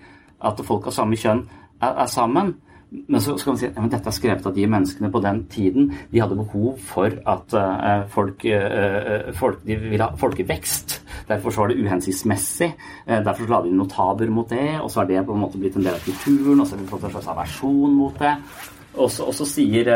[0.42, 1.44] at folk av samme kjønn
[1.78, 2.56] er, er sammen,
[2.90, 5.42] men så skal man si at ja, dette er skrevet av de menneskene på den
[5.52, 5.90] tiden.
[6.08, 10.96] De hadde behov for at uh, folk, uh, folk, De ville ha folkevekst.
[11.28, 12.70] Derfor så var det uhensiktsmessig.
[13.04, 15.60] Uh, derfor så la de notaber mot det, og så har det på en måte
[15.60, 18.34] blitt en del av kulturen, og så har vi fått en slags aversjon mot det.
[18.98, 19.86] Og så sier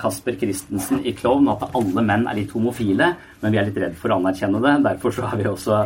[0.00, 3.12] Kasper Christensen i Klovn at alle menn er litt homofile,
[3.44, 4.72] men vi er litt redd for å anerkjenne det.
[4.88, 5.82] Derfor så har vi også,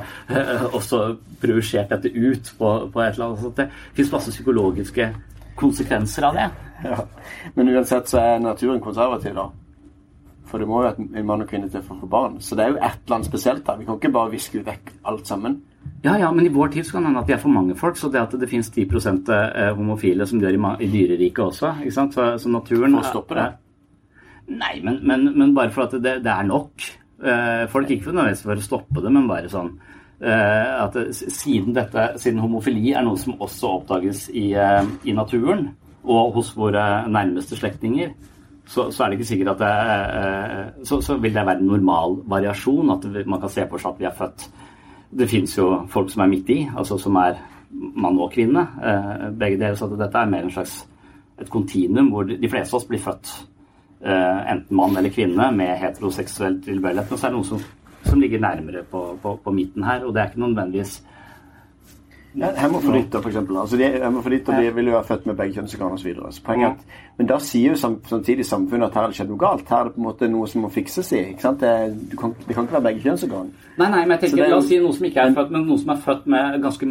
[0.78, 1.00] også
[1.42, 3.58] projisert dette ut på, på, et eller annet sånt.
[3.58, 5.10] Det fins masse psykologiske
[5.58, 6.50] konsekvenser av det.
[6.84, 6.98] Ja.
[7.54, 9.48] Men uansett så er naturen konservativ, da.
[10.48, 12.38] For det må jo en mann og kvinne til for å få barn.
[12.40, 13.80] Så det er jo et eller annet spesielt der.
[13.80, 15.58] Vi kan ikke bare viske vekk alt sammen.
[16.04, 17.76] Ja, ja, men i vår tid så kan det hende at vi er for mange
[17.76, 17.98] folk.
[18.00, 18.86] Så det at det finnes 10
[19.34, 22.16] eh, homofile som dør i, dyreriket også, ikke sant.
[22.16, 23.48] Så, så naturen For å stoppe det?
[24.48, 26.88] Nei, men, men, men bare for at det, det er nok.
[27.18, 29.74] Eh, folk ikke nødvendigvis for å stoppe det, men bare sånn
[30.26, 35.68] at siden, dette, siden homofili er noe som også oppdages i, eh, i naturen
[36.08, 38.10] og hos våre nærmeste slektninger,
[38.68, 39.74] så, så er det ikke sikkert at det
[40.20, 42.90] eh, så, så vil det være en normal variasjon.
[42.92, 44.48] At man kan se for seg at vi er født
[45.18, 47.38] Det fins jo folk som er midt i, altså som er
[47.70, 48.66] mann og kvinne.
[48.84, 49.74] eh, begge deler.
[49.74, 50.82] Så at dette er mer en slags
[51.40, 53.30] et kontinuum hvor de fleste av oss blir født
[54.04, 57.10] eh, enten mann eller kvinne med heteroseksuell tilbøyelighet.
[57.10, 57.64] Men så er det noe som,
[58.08, 60.98] som ligger nærmere på, på, på midten her, og det er ikke nødvendigvis
[62.38, 63.56] Hemofilitter, eksempel.
[63.56, 64.70] Altså, hemofilitter ja.
[64.70, 66.12] vil jo være født med begge kjønnsorgan osv.
[67.18, 69.64] Men da sier jo samtidig samfunnet at her har det skjedd noe galt.
[69.72, 71.22] Her er det på en måte noe som må fikses i.
[71.32, 71.64] ikke sant?
[71.64, 71.72] Det,
[72.12, 73.48] du kan, det kan ikke være begge kjønnsorgan.
[73.80, 75.66] Nei, nei, men jeg tenker, er- La oss si noe som ikke er født, men
[75.72, 76.90] noe som er født med ganske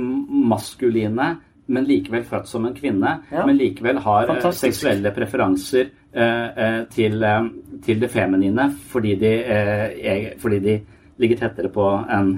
[0.55, 1.29] maskuline,
[1.67, 3.45] men likevel født som en kvinne, Ja.
[3.45, 4.73] men likevel har eh, Fantastisk.
[4.73, 7.49] seksuelle preferanser eh, eh, til, eh,
[7.85, 10.77] til det feminine fordi de, eh, fordi de
[11.17, 12.31] ligger tettere på en,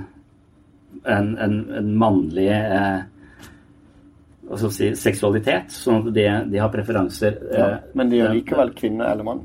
[1.03, 3.01] en, en, en mannlig eh,
[4.71, 8.71] si, seksualitet, sånn at de, de har preferanser Ja, eh, men de er eh, likevel
[8.77, 9.41] kvinne eller mann.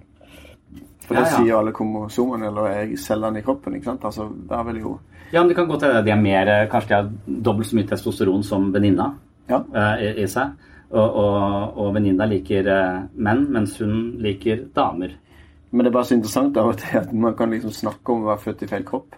[1.04, 1.32] For det Ja, ja.
[1.36, 3.74] sier jo alle kromosomene eller er cellene i kroppen.
[3.76, 4.04] ikke sant?
[4.08, 4.94] Altså, der vil jo
[5.32, 7.10] Ja, men det kan godt hende de er mer eh, Kanskje de har
[7.44, 9.10] dobbelt så mye testosteron som venninna
[9.50, 9.58] Ja.
[9.74, 10.54] eh, i, i seg.
[10.94, 15.16] Og, og, og venninna liker eh, menn, mens hun liker damer.
[15.74, 18.22] Men det er bare så interessant av og til at man kan liksom snakke om
[18.24, 19.16] å være født i feil kropp.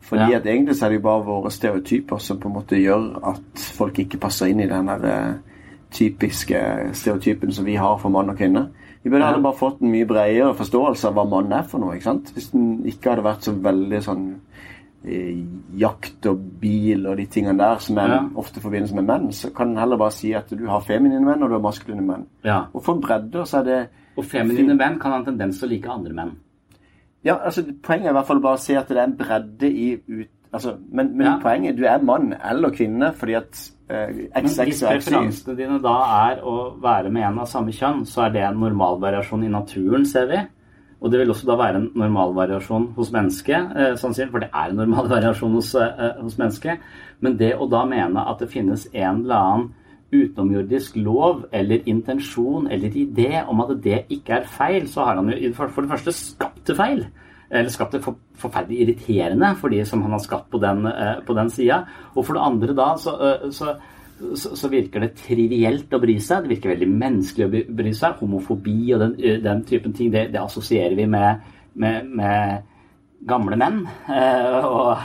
[0.00, 0.36] Fordi Ja.
[0.38, 3.58] at egentlig så er det jo bare våre stereotyper som på en måte gjør at
[3.76, 5.34] folk ikke passer inn i den der eh,
[5.90, 8.68] typiske stereotypen som vi har for mann og kvinne.
[9.02, 9.30] Vi burde Ja.
[9.32, 11.94] heller bare fått en mye bredere forståelse av hva mann er for noe.
[11.94, 12.32] ikke sant?
[12.34, 14.34] Hvis den ikke hadde vært så veldig sånn
[15.08, 15.36] eh,
[15.78, 18.28] jakt og bil og de tingene der som er Ja.
[18.34, 21.42] ofte forbindes med menn, så kan den heller bare si at du har feminine menn
[21.42, 22.26] og du har maskuline menn.
[22.44, 22.64] Ja.
[22.74, 23.88] Og for bredder så er det
[24.18, 26.32] Og feminine menn kan ha en tendens til å like andre menn.
[27.26, 29.70] Ja, altså Poenget er i hvert fall bare å se at det er en bredde
[29.70, 30.32] i ut...
[30.54, 31.38] Altså, men men Ja.
[31.42, 33.58] poenget er du er mann eller kvinne fordi at
[33.90, 35.96] eh, hvis XX og XY preferansene dine da
[36.30, 40.06] er å være med en av samme kjønn, så er det en normalvariasjon i naturen,
[40.06, 40.38] ser vi.
[41.02, 44.70] Og det vil også da være en normalvariasjon hos mennesket, eh, sannsynlig, for det er
[44.70, 46.78] en normalvariasjon hos, eh, hos mennesket.
[47.20, 49.68] Men det å da mene at det finnes en eller annen
[50.24, 55.30] utenomjordisk lov eller intensjon eller idé om at det ikke er feil, så har han
[55.30, 57.04] jo for det første skapt det feil.
[57.50, 61.20] Eller skapt det for, forferdelig irriterende for de som han har skapt på den, eh,
[61.26, 61.84] på den sida.
[62.14, 63.76] Og for det andre da så, eh, så,
[64.34, 66.42] så, så virker det trivielt å bry seg.
[66.42, 68.18] Det virker veldig menneskelig å bry seg.
[68.20, 72.72] Homofobi og den, eh, den typen ting, det, det assosierer vi med, med, med
[73.28, 74.96] gamle menn eh, og,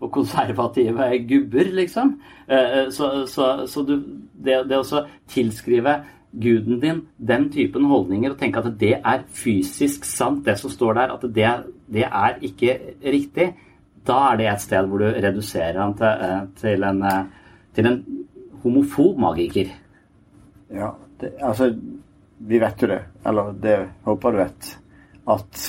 [0.00, 2.16] og konservative gubber, liksom.
[2.48, 3.96] Eh, Så, så, så du,
[4.44, 6.02] det, det å tilskrive
[6.34, 10.98] guden din den typen holdninger og tenke at det er fysisk sant, det som står
[10.98, 11.52] der, at det,
[11.94, 13.52] det er ikke riktig,
[14.04, 17.24] da er det et sted hvor du reduserer han til, eh, til, en, eh,
[17.74, 17.98] til en
[18.64, 19.72] homofob magiker.
[20.74, 21.74] Ja, det, altså
[22.44, 24.66] Vi vet jo det, eller det håper du vet,
[25.32, 25.60] at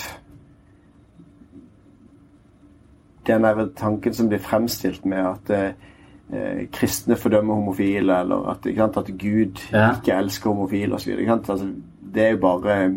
[3.28, 8.82] den der tanken som blir fremstilt med at eh, kristne fordømmer homofile, eller at, ikke
[8.82, 9.92] sant, at Gud Ja.
[9.96, 11.12] ikke elsker homofile osv.
[11.30, 11.68] Altså,
[12.16, 12.92] det er jo bare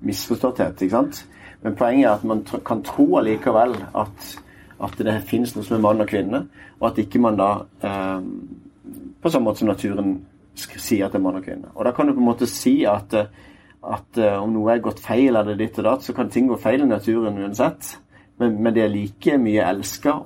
[0.00, 0.82] misforståtthet.
[0.82, 1.26] ikke sant?
[1.62, 4.28] Men poenget er at man tr kan tro allikevel at,
[4.84, 6.46] at det finnes noe som er mann og kvinne,
[6.80, 7.50] og at ikke man da
[7.82, 8.20] eh,
[9.22, 10.18] På samme måte som naturen
[10.54, 11.70] sier at det er mann og kvinne.
[11.74, 13.26] Og da kan du på en måte si at, eh,
[13.82, 16.58] at eh, om noe er gått feil eller ditt og datt, så kan ting gå
[16.60, 17.94] feil i naturen uansett.
[18.38, 20.16] Men, men det er like mye elska,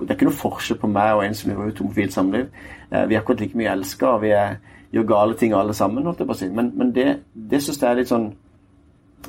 [0.00, 2.50] det er ikke noe forskjell på meg og en som lever ut homofilt samliv.
[2.90, 4.58] Eh, vi er akkurat like mye elska, og vi er,
[4.92, 6.50] gjør gale ting alle sammen, holdt jeg på å si.
[6.52, 8.26] Men, men det, det syns jeg er litt sånn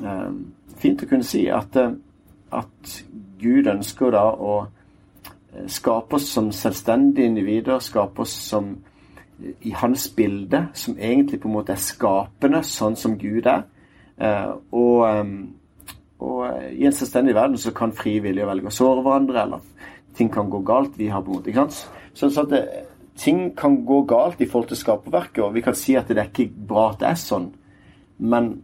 [0.04, 0.28] eh,
[0.82, 1.96] fint å kunne si, at, eh,
[2.58, 2.98] at
[3.40, 8.74] Gud ønsker da å eh, skape oss som selvstendige individer, skape oss som
[9.38, 13.64] i hans bilde, som egentlig på en måte er skapende, sånn som Gud er.
[14.18, 15.04] Eh, og,
[16.18, 19.88] og eh, i en selvstendig verden så kan frivillige velge å såre hverandre, eller
[20.18, 20.98] ting kan gå galt.
[20.98, 22.06] Vi har på en måte, ikke sant?
[22.14, 22.62] Så, så at det,
[23.18, 26.30] ting kan gå galt i forhold til skaperverket, og vi kan si at det er
[26.32, 27.50] ikke bra at det er sånn.
[28.18, 28.54] Men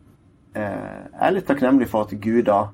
[0.54, 2.64] eh, jeg er litt takknemlig for at Gud da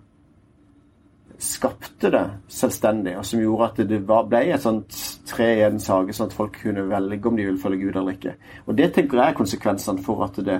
[1.40, 4.96] skapte det selvstendig, og som gjorde at det ble et sånt
[5.28, 8.16] tre i en sage, sånn at folk kunne velge om de ville følge Gud eller
[8.16, 8.34] ikke.
[8.66, 10.58] Og det tenker jeg er konsekvensene for at det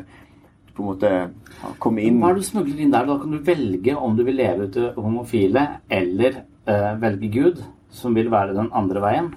[0.81, 3.07] på en måte ja, kommer inn Hva er det du smugler inn der?
[3.09, 5.67] Da kan du velge om du vil leve ut det homofile,
[6.01, 7.63] eller eh, velge Gud,
[7.93, 9.31] som vil være den andre veien.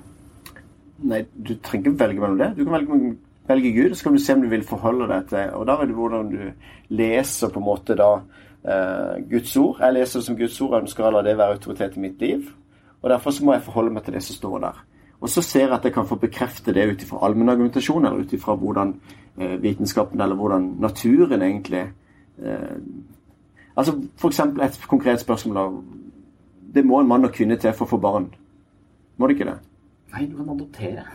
[1.04, 2.50] Nei, du trenger ikke velge mellom det.
[2.56, 3.16] Du kan velge,
[3.50, 5.90] velge Gud, så kan du se om du vil forholde deg til Og da er
[5.90, 6.40] det hvordan du
[6.96, 9.84] leser på en måte da eh, Guds ord.
[9.84, 12.24] Jeg leser det som Guds ord og ønsker å la det være autoritet i mitt
[12.24, 12.48] liv.
[13.04, 14.84] Og derfor så må jeg forholde meg til det som står der.
[15.24, 18.34] Og så ser jeg at jeg kan få bekrefte det ut ifra allmennargumentasjon, eller ut
[18.36, 18.94] ifra hvordan
[19.38, 21.86] eh, vitenskapen, eller hvordan naturen egentlig
[22.44, 22.78] eh,
[23.74, 23.96] Altså
[24.28, 25.84] eksempel et konkret spørsmål av
[26.76, 28.28] Det må en mann og kvinne til for å få barn.
[29.18, 29.56] Må det ikke det?
[30.14, 31.06] Nei, du kan adoptere.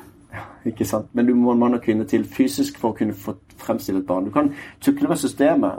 [0.67, 1.09] Ikke sant?
[1.15, 4.07] Men du må en mann og kvinne til fysisk for å kunne få fremstille et
[4.07, 4.27] barn.
[4.27, 5.79] Du kan tukle med systemet,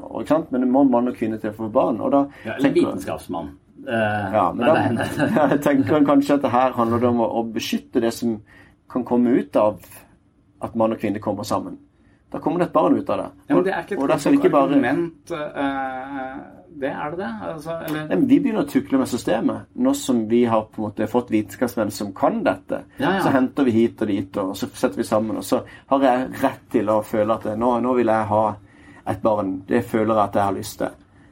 [0.51, 2.01] men du må en mann og kvinne til for å få barn.
[2.01, 3.51] Og da Ja, eller en vitenskapsmann.
[3.87, 5.49] Eh, Ja, men nei, da nei, nei.
[5.53, 8.39] jeg tenker kanskje at det her handler det om å, beskytte det som
[8.91, 9.79] kan komme ut av
[10.61, 11.77] at mann og kvinne kommer sammen.
[12.29, 13.27] Da kommer det et barn ut av det.
[13.47, 15.31] Ja, men det er ikke et godt ikke bare argument.
[15.31, 16.39] eh,
[16.79, 17.29] det er det det?
[17.49, 19.65] Altså, eller, Nei, Vi begynner å tukle med systemet.
[19.75, 23.23] Nå som vi har på en måte fått vitenskapsmenn som kan dette, Ja, ja.
[23.25, 25.37] så henter vi hit og dit, og så setter vi sammen.
[25.41, 28.43] Og så har jeg rett til å føle at nå, nå vil jeg ha
[29.09, 29.63] et barn.
[29.67, 30.89] Det føler jeg at jeg har lyst til.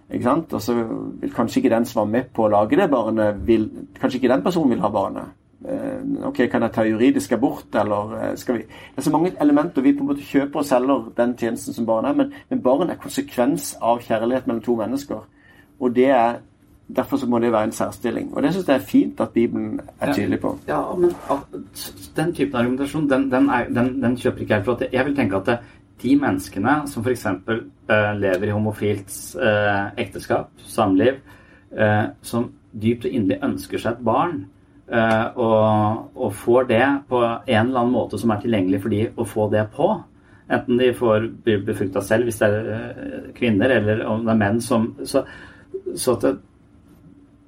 [0.09, 0.73] Og så
[1.21, 4.31] vil kanskje ikke den som var med på å lage det barnet, vil, kanskje ikke
[4.33, 5.35] den personen vil ha barnet.
[5.67, 9.33] Eh, ok, Kan jeg ta juridisk abort, eller eh, skal vi Det er så mange
[9.41, 9.81] elementer.
[9.81, 12.89] Vi på en måte kjøper og selger den tjenesten som barn er, men, men barn
[12.89, 15.25] er konsekvens av kjærlighet mellom to mennesker.
[15.79, 16.39] Og det er
[16.95, 18.29] Derfor så må det være en særstilling.
[18.33, 20.57] Og det syns jeg er fint at Bibelen er tydelig på.
[20.67, 21.63] Ja, men al-
[22.15, 24.63] den typen argumentasjon, den, den, er, den, den kjøper ikke jeg.
[24.65, 25.57] For jeg vil tenke at det,
[26.01, 27.25] de menneskene som f.eks.
[27.87, 31.21] Eh, lever i homofilt eh, ekteskap, samliv,
[31.71, 34.41] eh, som dypt og inderlig ønsker seg et barn,
[34.91, 39.01] eh, og, og får det på en eller annen måte som er tilgjengelig for de
[39.15, 39.89] å få det på,
[40.47, 44.43] enten de får blir befrukta selv hvis det er eh, kvinner, eller om det er
[44.43, 45.23] menn som Så,
[45.95, 46.43] så at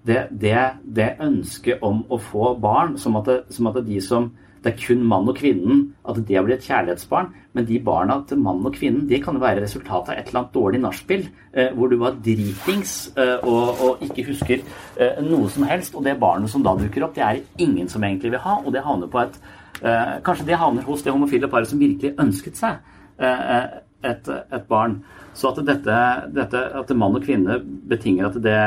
[0.08, 4.30] det, det, det, ønsket om å få barn, som at, det, som at de som
[4.64, 7.30] det er kun mann og kvinnen, at det blir et kjærlighetsbarn.
[7.56, 10.42] Men de barna til mannen og kvinnen det kan jo være resultatet av et eller
[10.42, 14.60] annet dårlig nachspiel, eh, hvor du var dritings eh, og, og ikke husker
[15.00, 15.96] eh, noe som helst.
[15.96, 18.60] Og det barnet som da dukker opp, det er det ingen som egentlig vil ha,
[18.60, 19.40] og det havner på et
[19.82, 22.84] eh, Kanskje det havner hos det homofile paret som virkelig ønsket seg
[23.18, 25.00] eh, et, et barn.
[25.34, 26.00] Så at dette,
[26.36, 28.60] dette at mann og kvinne betinger at det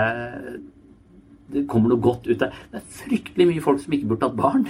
[1.53, 4.39] det kommer noe godt ut av Det er fryktelig mye folk som ikke burde hatt
[4.39, 4.63] barn,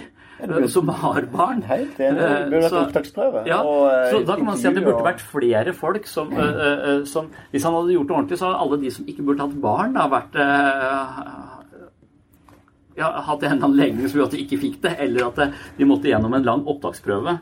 [0.68, 1.62] som har barn.
[1.62, 2.18] Helt enig.
[2.18, 3.46] Det Eh, burde vært opptaksprøve.
[3.46, 7.04] Ja, eh, så da kan man si at det burde vært flere folk som, eh,
[7.04, 9.60] som Hvis han hadde gjort det ordentlig, så hadde alle de som ikke burde hatt
[9.60, 10.34] barn, da vært
[12.96, 15.38] ja, hatt en anledning som gjorde at de ikke fikk det, eller at
[15.78, 17.38] de måtte gjennom en lang opptaksprøve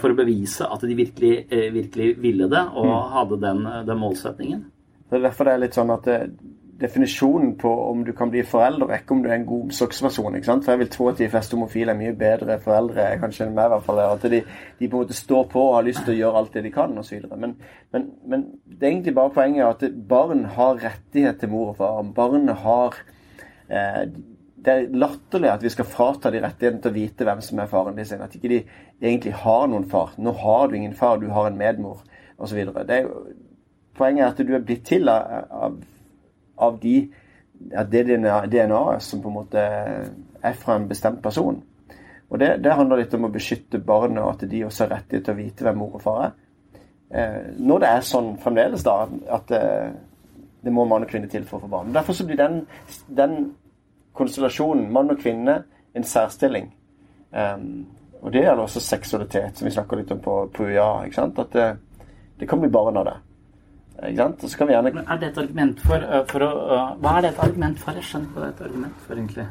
[0.00, 3.10] for å bevise at de virkelig, virkelig ville det og Mm.
[3.12, 4.64] hadde den, den målsetningen.
[5.10, 6.30] Det er derfor det er litt sånn at det,
[6.80, 10.34] definisjonen på om du kan bli forelder, og ikke om du er en god omsorgsperson.
[10.34, 10.64] ikke sant?
[10.64, 13.68] For jeg vil tro at de fleste homofile er mye bedre foreldre kanskje enn meg.
[13.68, 14.00] i hvert fall.
[14.02, 14.42] At de,
[14.80, 16.74] de på en måte står på og har lyst til å gjøre alt det de
[16.74, 17.28] kan osv.
[17.36, 17.56] Men,
[17.94, 22.02] men, men det er egentlig bare poenget at barn har rettighet til mor og far.
[22.16, 23.00] Barn har
[23.68, 24.04] eh,
[24.64, 27.70] Det er latterlig at vi skal frata de rettigheten til å vite hvem som er
[27.70, 28.16] faren deres.
[28.18, 28.62] At ikke de
[29.00, 30.14] egentlig har noen far.
[30.18, 32.02] Nå har du ingen far, du har en medmor
[32.38, 32.64] osv.
[33.94, 35.82] Poenget er at du er blitt til av, av
[36.56, 36.96] av de,
[37.90, 39.64] det DNA-et som på en måte
[40.44, 41.60] er fra en bestemt person.
[42.30, 45.28] Og det, det handler litt om å beskytte barnet, og at de også har rettighet
[45.28, 46.32] til å vite hvem mor og far er.
[47.14, 48.96] Eh, når det er sånn fremdeles, da,
[49.36, 49.92] at eh,
[50.64, 51.92] det må mann og kvinne til for å få barn.
[51.94, 52.62] Derfor så blir den,
[53.06, 53.36] den
[54.16, 55.60] konstellasjonen, mann og kvinne,
[55.94, 56.72] en særstilling.
[57.30, 57.84] Um,
[58.22, 61.04] og det gjelder også seksualitet, som vi snakker litt om på, på UiA.
[61.04, 61.38] ikke sant?
[61.38, 61.68] At det,
[62.40, 63.14] det kan bli barn av det.
[64.02, 67.00] Og så kan vi gjerne Men er det et argument for, øh, for å øh,
[67.00, 67.92] Hva er det et argument for?
[67.92, 69.46] Jeg skjønner ikke hva det er et argument for, egentlig.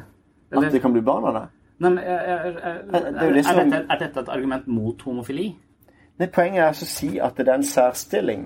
[0.52, 1.44] At det kan bli barn av det.
[1.78, 2.50] Nei, men, er, er, er,
[2.92, 5.48] er jo er, dette, er dette et argument mot homofili?
[6.18, 8.44] Nei, Poenget er altså å si at det er en særstilling.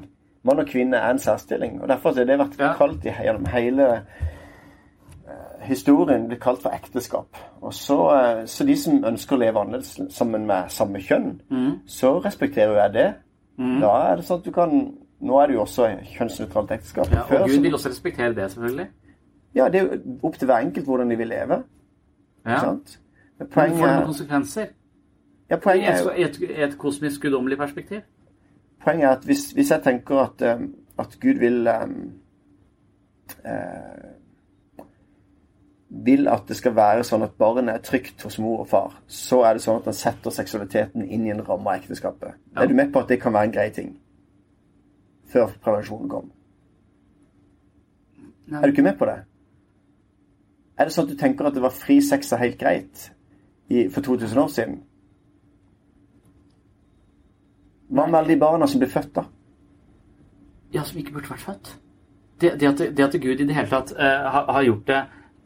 [0.49, 1.81] Mann og kvinne er en særstilling.
[1.83, 2.73] og Derfor har det vært Ja.
[2.79, 3.89] kalt i, gjennom hele
[5.29, 7.37] eh, historien blitt kalt for ekteskap.
[7.61, 11.41] Og så, eh, så de som ønsker å leve annerledes sammen med samme kjønn,
[11.87, 13.15] så respekterer jeg det.
[13.59, 17.09] Da er det sånn at du kan Nå er det jo også kjønnsnøytralt ekteskap.
[17.13, 18.87] Ja, Før og Gud så- vil også respektere det, selvfølgelig.
[19.55, 21.63] ja, det er jo opp til hver enkelt hvordan de vil leve.
[22.47, 22.61] Ja.
[22.61, 23.01] Sant?
[23.39, 24.67] Men Men får det noen er, konsekvenser?
[25.51, 28.01] ja, poenget er, jo- i et, et, et kosmisk guddommelig perspektiv?
[28.85, 32.13] poenget er at hvis, hvis jeg tenker at, um, at Gud vil um,
[33.45, 34.85] uh,
[36.07, 39.41] vil at det skal være sånn at barnet er trygt hos mor og far, så
[39.49, 42.35] er det sånn at han setter seksualiteten inn i en ramme av ekteskapet.
[42.55, 42.63] Ja.
[42.63, 43.95] Er du med på at det kan være en grei ting?
[45.29, 46.31] Før prevensjonen kom.
[48.49, 48.61] Nei.
[48.63, 49.19] Er du ikke med på det?
[50.79, 53.09] Er det sånn at du tenker at det var fri sex er helt greit
[53.69, 54.79] i, for 2000 år siden?
[57.89, 59.25] Hva med alle de barna som ble født, da?
[60.73, 61.71] Ja, som ikke burde vært født.
[62.39, 65.01] Det, det, at, det at Gud i det hele tatt uh, har, har gjort det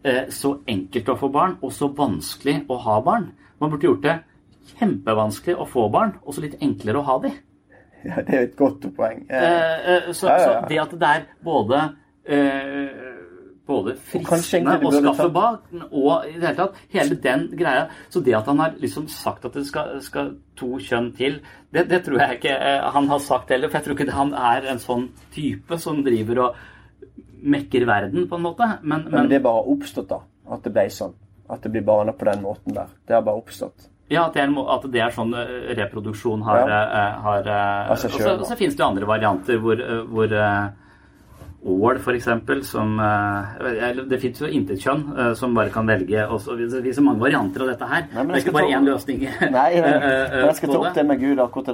[0.07, 3.31] uh, så enkelt å få barn, og så vanskelig å ha barn.
[3.63, 4.19] Man burde gjort det
[4.77, 7.33] kjempevanskelig å få barn, og så litt enklere å ha de.
[8.09, 9.25] Ja, Det er et godt poeng.
[9.31, 11.83] Eh, Eh, så, Ja, så det at det er både
[12.27, 13.13] eh,
[13.67, 18.35] både fristende å skaffe bak, og i det hele tatt hele den greia Så det
[18.35, 21.41] at han har liksom sagt at det skal, skal to kjønn til,
[21.73, 23.71] det, det tror jeg ikke eh, han har sagt heller.
[23.71, 26.61] For jeg tror ikke han er en sånn type som driver og
[27.43, 28.69] mekker verden, på en måte.
[28.83, 30.21] Men, men men det er bare oppstått, da.
[30.53, 31.15] At det ble sånn.
[31.53, 32.93] At det blir barna på den måten der.
[33.07, 33.89] Det har bare oppstått.
[34.11, 36.83] Ja, at det er, at det er sånn eh, reproduksjon har, Ja.
[36.83, 37.47] eh, har
[37.93, 40.71] altså, Og så, så finnes det jo andre varianter hvor, eh, hvor eh,
[41.65, 44.49] Ål, eksempel, som eh, Det fins jo
[45.17, 46.25] eh, som bare kan velge.
[46.27, 46.57] også.
[46.59, 48.09] det finnes jo mange varianter av dette her.
[48.13, 49.21] Nei, det er ikke bare ta- én løsning.
[49.53, 51.69] Nei, eh, men, eh, men jeg skal ta opp det med Gud, akkurat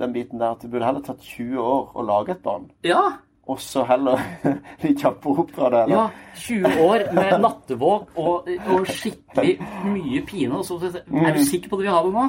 [0.00, 0.50] den biten der.
[0.56, 2.66] At det burde heller tatt 20 år å lage et barn.
[2.82, 3.04] Ja,
[3.48, 4.20] Og så heller
[4.84, 5.82] litt kjappere opp fra det.
[5.86, 5.94] eller?
[5.94, 9.54] ja, 20 år med nattevåk og, og skikkelig
[9.88, 10.58] mye pine.
[10.58, 12.26] Og så, er du sikker på at du vil ha det nå?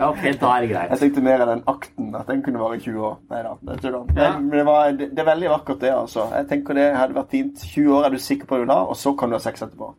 [0.00, 0.90] Ja, ok, da er det greit.
[0.96, 3.16] Jeg tenkte mer av den akten, at den kunne vare i 20 år.
[3.30, 3.98] Nei da, det er tull.
[4.18, 4.30] Ja.
[4.36, 6.26] Men det, var, det, det er veldig vakkert, det, altså.
[6.34, 7.66] Jeg tenker det hadde vært fint.
[7.70, 9.94] 20 år er du sikker på det da, og så kan du ha sex etterpå.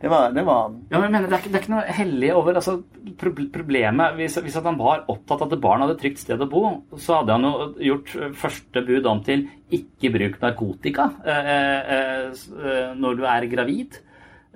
[0.00, 1.94] Det var, det var Ja, men jeg mener, det, er ikke, det er ikke noe
[1.96, 2.74] hellig over altså,
[3.16, 6.64] Problemet hvis, hvis han var opptatt av at barn hadde et trygt sted å bo,
[7.00, 11.48] så hadde han jo gjort eh, første bud om til ikke bruk narkotika eh,
[11.96, 13.98] eh, eh, når du er gravid.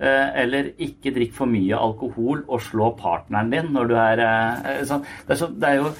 [0.01, 4.63] Eh, eller ikke drikk for mye alkohol og slå partneren din når du er eh,
[4.71, 5.03] eh, sånn.
[5.27, 5.91] det, er så, det er jo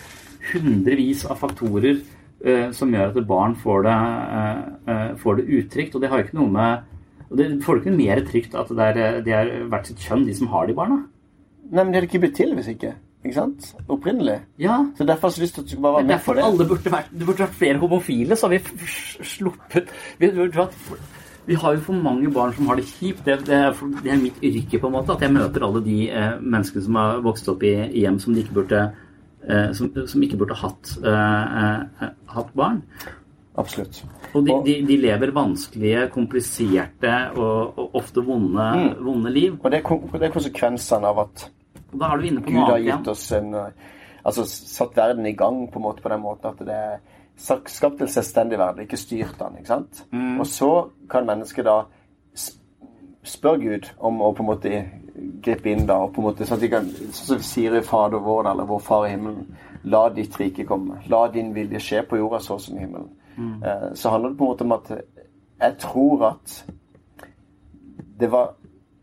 [0.52, 3.98] hundrevis av faktorer eh, som gjør at barn får det,
[4.40, 4.64] eh,
[4.94, 5.96] eh, får det utrygt.
[5.96, 6.90] Og det har jo ikke noe med
[7.32, 10.26] og det får du ikke mer trygt at det er, det er hvert sitt kjønn,
[10.28, 10.98] de som har de barna.
[11.72, 12.94] Nei, men det hadde ikke blitt til hvis ikke.
[13.24, 13.68] Ikke sant?
[13.88, 14.40] Opprinnelig.
[14.60, 16.26] Ja, Så derfor har jeg så lyst til at du skal bare det være med
[16.26, 16.44] på det.
[16.44, 18.88] alle burde vært Det burde vært flere homofile, så har vi
[19.24, 20.32] sluppet vi,
[21.48, 23.24] vi har jo for mange barn som har det kjipt.
[23.26, 25.14] Det, det, er, for- det er mitt yrke, på en måte.
[25.16, 28.34] At jeg møter alle de eh, menneskene som har vokst opp i, i hjem som
[28.36, 28.82] de ikke burde
[29.50, 32.84] eh, som, som ikke burde hatt, eh, eh, hatt barn.
[33.60, 34.04] Absolutt.
[34.34, 39.06] Og de, de, de lever vanskelige, kompliserte og, og ofte vonde, Mm.
[39.06, 39.58] vonde liv.
[39.64, 41.48] Og det er, det er konsekvensene av at
[42.46, 43.90] Gud har gitt oss en eh,
[44.24, 47.00] Altså satt verden i gang på en måte på den måten at det er
[47.68, 49.56] skapt en selvstendig verden, ikke styrt den.
[49.58, 50.04] ikke sant?
[50.40, 50.68] Og så
[51.10, 51.80] kan mennesket da
[53.24, 54.82] spør Gud om å på en måte
[55.42, 57.82] gripe inn da, og på en måte sånn at de kan, sånn som sier i
[57.86, 59.50] Fader vår, eller Vår Far i himmelen,
[59.84, 61.02] la ditt rike komme.
[61.10, 63.10] La din vilje skje på jorda så som i himmelen.
[63.38, 64.92] Eh, så handler det på en måte om at
[65.62, 66.66] jeg tror at
[68.20, 68.54] det var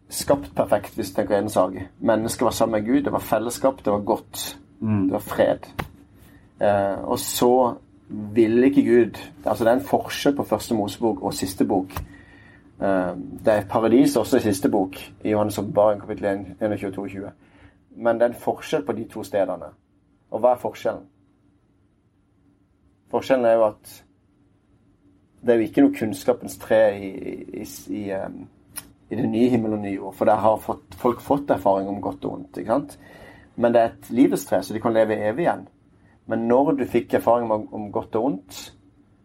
[0.09, 1.75] skapt perfekt, hvis du tenker en sak.
[2.01, 4.59] Mennesket var sammen med Gud, det var fellesskap, det var godt.
[4.81, 5.67] Det var fred.
[6.61, 7.75] Eh, og så
[8.11, 11.93] ville ikke Gud Altså det er en forskjell på første Mosebok og siste bok.
[12.83, 13.13] Eh,
[13.45, 17.31] det er paradis også i siste bok, i Johannes åpenbaring kapittel 1, 21 og 22.
[17.97, 19.71] Men det er en forskjell på de to stedene.
[20.31, 21.07] Og hva er forskjellen?
[23.11, 24.05] Forskjellen er jo at
[25.41, 27.11] det er jo ikke noe kunnskapens tre i,
[27.63, 28.41] i, i, um,
[29.09, 30.17] i det nye himmel og nye jord.
[30.19, 32.59] For der har fått, folk fått erfaring om godt og vondt.
[32.59, 32.97] ikke sant?
[33.59, 35.67] Men det er et livets tre, så de kan leve evig igjen.
[36.29, 38.59] Men når du fikk erfaring om, om godt og vondt,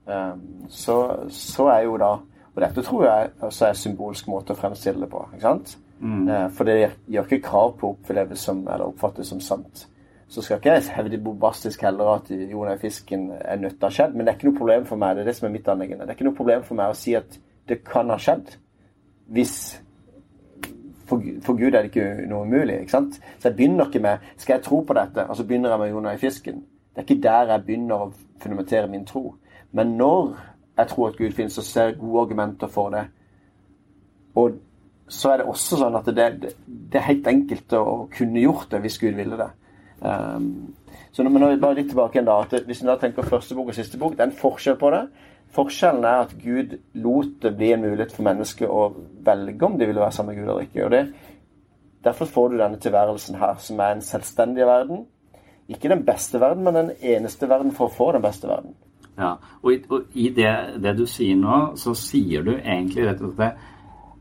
[0.06, 1.00] um, så,
[1.30, 2.16] så er jo da
[2.54, 5.24] Og dette tror jeg også er en symbolsk måte å fremstille det på.
[5.34, 5.78] ikke sant?
[6.04, 6.52] Mm.
[6.52, 9.86] for det gjør ikke krav på å oppleves som, eller oppfattes som sant.
[10.34, 13.94] Så skal ikke jeg hevde bombastisk heller at Jonah fisken er nødt til å ha
[13.94, 15.16] skjedd, men det er ikke noe problem for meg.
[15.16, 16.08] Det er det som er mitt anliggende.
[16.08, 17.38] Det er ikke noe problem for meg å si at
[17.70, 18.56] det kan ha skjedd.
[19.34, 19.58] Hvis
[21.06, 22.80] for, for Gud er det ikke noe umulig.
[22.82, 23.20] ikke sant?
[23.38, 25.28] Så jeg begynner ikke med Skal jeg tro på dette?
[25.28, 26.64] Og så begynner jeg med Jon i fisken.
[26.94, 28.12] Det er ikke der jeg begynner å
[28.42, 29.36] fundamentere min tro.
[29.72, 30.36] Men når
[30.78, 33.06] jeg tror at Gud finnes, så ser gode argumenter for det.
[34.36, 34.58] Og
[35.08, 38.72] så er det også sånn at det, det, det er helt enkelt å kunne gjort
[38.72, 39.50] det hvis Gud ville det.
[40.04, 40.74] Um,
[41.16, 42.98] så nå, men nå er vi bare litt tilbake igjen da, at Hvis vi da
[43.00, 45.04] tenker første bok og siste bok, det er en forskjell på det.
[45.54, 48.88] Forskjellen er at Gud lot det bli en mulighet for mennesket å
[49.26, 50.86] velge om de ville være sammen med Gud eller ikke.
[50.86, 51.04] og det
[52.04, 55.06] Derfor får du denne tilværelsen her, som er en selvstendig verden.
[55.72, 58.74] Ikke den beste verden, men den eneste verden for å få den beste verden.
[59.16, 60.52] Ja, og i, og i det,
[60.84, 63.70] det du sier nå, så sier du egentlig rett og slett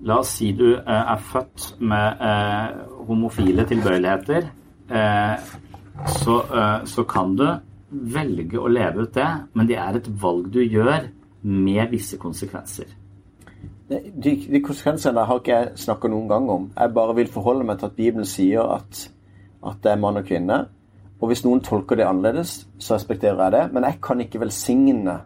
[0.03, 4.49] La oss si du eh, er født med eh, homofile tilbøyeligheter.
[4.91, 5.53] Eh,
[6.07, 7.47] så, eh, så kan du
[7.93, 11.09] velge å leve ut det, men det er et valg du gjør
[11.43, 12.87] med visse konsekvenser.
[13.93, 16.71] De, de konsekvensene har ikke jeg snakka noen gang om.
[16.77, 19.03] Jeg bare vil forholde meg til at Bibelen sier at,
[19.69, 20.63] at det er mann og kvinne.
[21.21, 23.67] Og hvis noen tolker det annerledes, så respekterer jeg det.
[23.75, 25.19] Men jeg kan ikke velsigne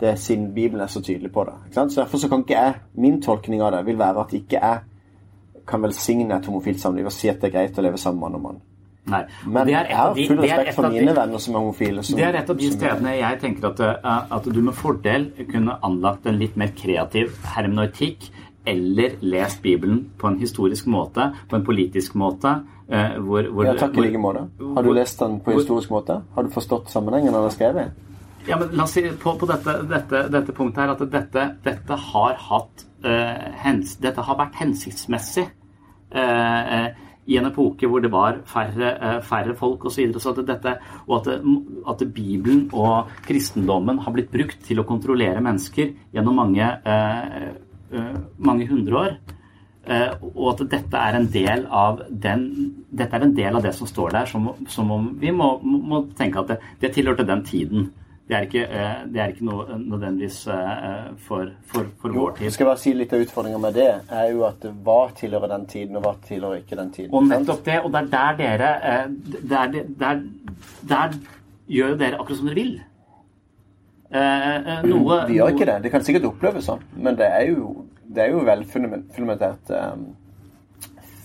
[0.00, 1.56] det siden Bibelen er så tydelig på det.
[1.72, 4.80] Så Derfor så kan ikke jeg Min tolkning av det vil være at ikke jeg
[5.66, 8.28] kan velsigne et homofilt samliv og si at det er greit å leve sammen med
[8.28, 8.60] mann og mann.
[9.06, 9.22] Nei.
[9.46, 12.02] Men det er jeg har full respekt for mine de- venner som er homofile.
[12.02, 15.28] Som, Det er et av de stedene jeg tenker at, eh, at du med fordel
[15.52, 18.30] kunne anlagt en litt mer kreativ hermeneutikk,
[18.66, 22.64] eller lest Bibelen på en historisk måte, på en politisk måte.
[22.90, 24.48] eh, Hvor, hvor, Ja, takk i like måte.
[24.74, 26.22] Har du lest den på hvor- historisk måte?
[26.34, 27.90] Har du forstått sammenhengen han har skrevet?
[28.48, 31.96] Ja, men la oss si på, på dette, dette, dette punktet her at dette, dette
[31.96, 35.48] har hatt eh, hens, Dette har vært hensiktsmessig
[36.12, 36.88] eh,
[37.26, 40.08] i en epoke hvor det var færre, eh, færre folk osv.
[40.14, 41.46] Og, så at dette, og at,
[41.92, 47.48] at Bibelen og kristendommen har blitt brukt til å kontrollere mennesker gjennom mange, eh,
[47.92, 49.18] eh, mange hundre år.
[49.86, 52.46] Eh, og at dette er en del av den
[52.90, 56.00] dette er en del av det som står der, som, som om vi må, må
[56.18, 57.92] tenke at det, det tilhørte den tiden.
[58.26, 62.32] Det er ikke, eh, det er ikke noe nødvendigvis eh, for, for, for Jo, vår
[62.40, 62.50] tid.
[62.50, 65.66] skal jeg bare si litt av utfordringa med det, er jo at hva tilhører den
[65.70, 67.14] tiden, og hva tilhører ikke den tiden.
[67.14, 69.06] Og nettopp det, og det er der dere eh,
[69.52, 70.24] der, der,
[70.90, 71.14] der
[71.70, 72.74] gjør dere akkurat som dere vil.
[74.10, 75.78] Eh, eh, noe Vi gjør ikke det.
[75.86, 77.72] Det kan sikkert oppleves sånn, men det er jo,
[78.10, 79.70] det er jo vel fundamentert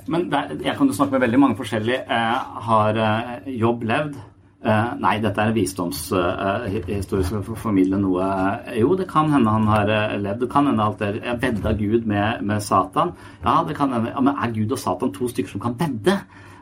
[0.09, 2.05] Men det, er- jeg kan jo snakke med veldig mange forskjellige.
[2.09, 4.15] Eh, har eh, jobb levd?
[4.61, 8.25] Eh, nei, dette er en visdomshistorie som får formidle noe
[8.69, 10.43] eh, Jo, det kan hende han har eh, levd.
[10.43, 13.15] Det kan hende alt det er vedda Gud med, med Satan.
[13.41, 14.13] Ja, det kan hende.
[14.13, 16.19] Ja, men er Gud og Satan to stykker som kan vedde?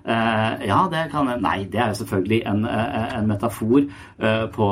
[0.09, 4.69] Eh, ja, det kan Nei, det er jo selvfølgelig en, eh, en metafor eh, på,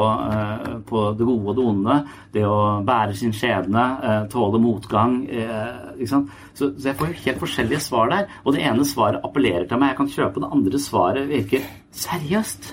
[0.90, 1.98] på det gode og det onde.
[2.34, 2.56] Det å
[2.88, 3.84] bære sin skjebne,
[4.34, 5.20] tåle motgang.
[5.30, 6.32] ikke sant?
[6.58, 8.26] Så, så jeg får jo helt forskjellige svar der.
[8.46, 10.42] Og det ene svaret appellerer til meg, jeg kan kjøpe.
[10.42, 12.72] Det andre svaret virker seriøst.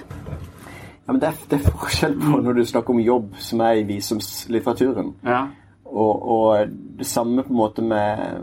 [1.04, 3.82] ja, men det er, det er forskjell på når du snakker om jobb, som er
[3.82, 5.42] i visumslitteraturen, Ja.
[5.84, 8.40] og, og det samme på en måte med,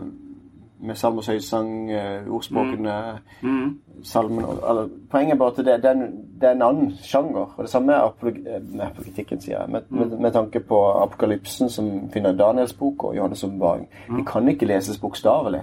[0.82, 2.94] med salm og søysang, ordspråkene,
[3.42, 3.48] mm.
[3.48, 6.92] ordspråkene, salmen eller, Poenget er bare at det, det, er en, det er en annen
[7.02, 7.54] sjanger.
[7.56, 9.70] Og det samme er apolog- eh, sier jeg.
[9.70, 13.88] Med, med, med tanke på apokalypsen, som finner Daniels bok og Johannes' åpenbaring.
[14.16, 15.62] De kan ikke leses bokstavelig.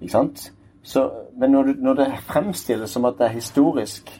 [0.00, 0.52] Ikke sant?
[0.82, 4.10] Så, men når, du, når det fremstilles som at det er historisk,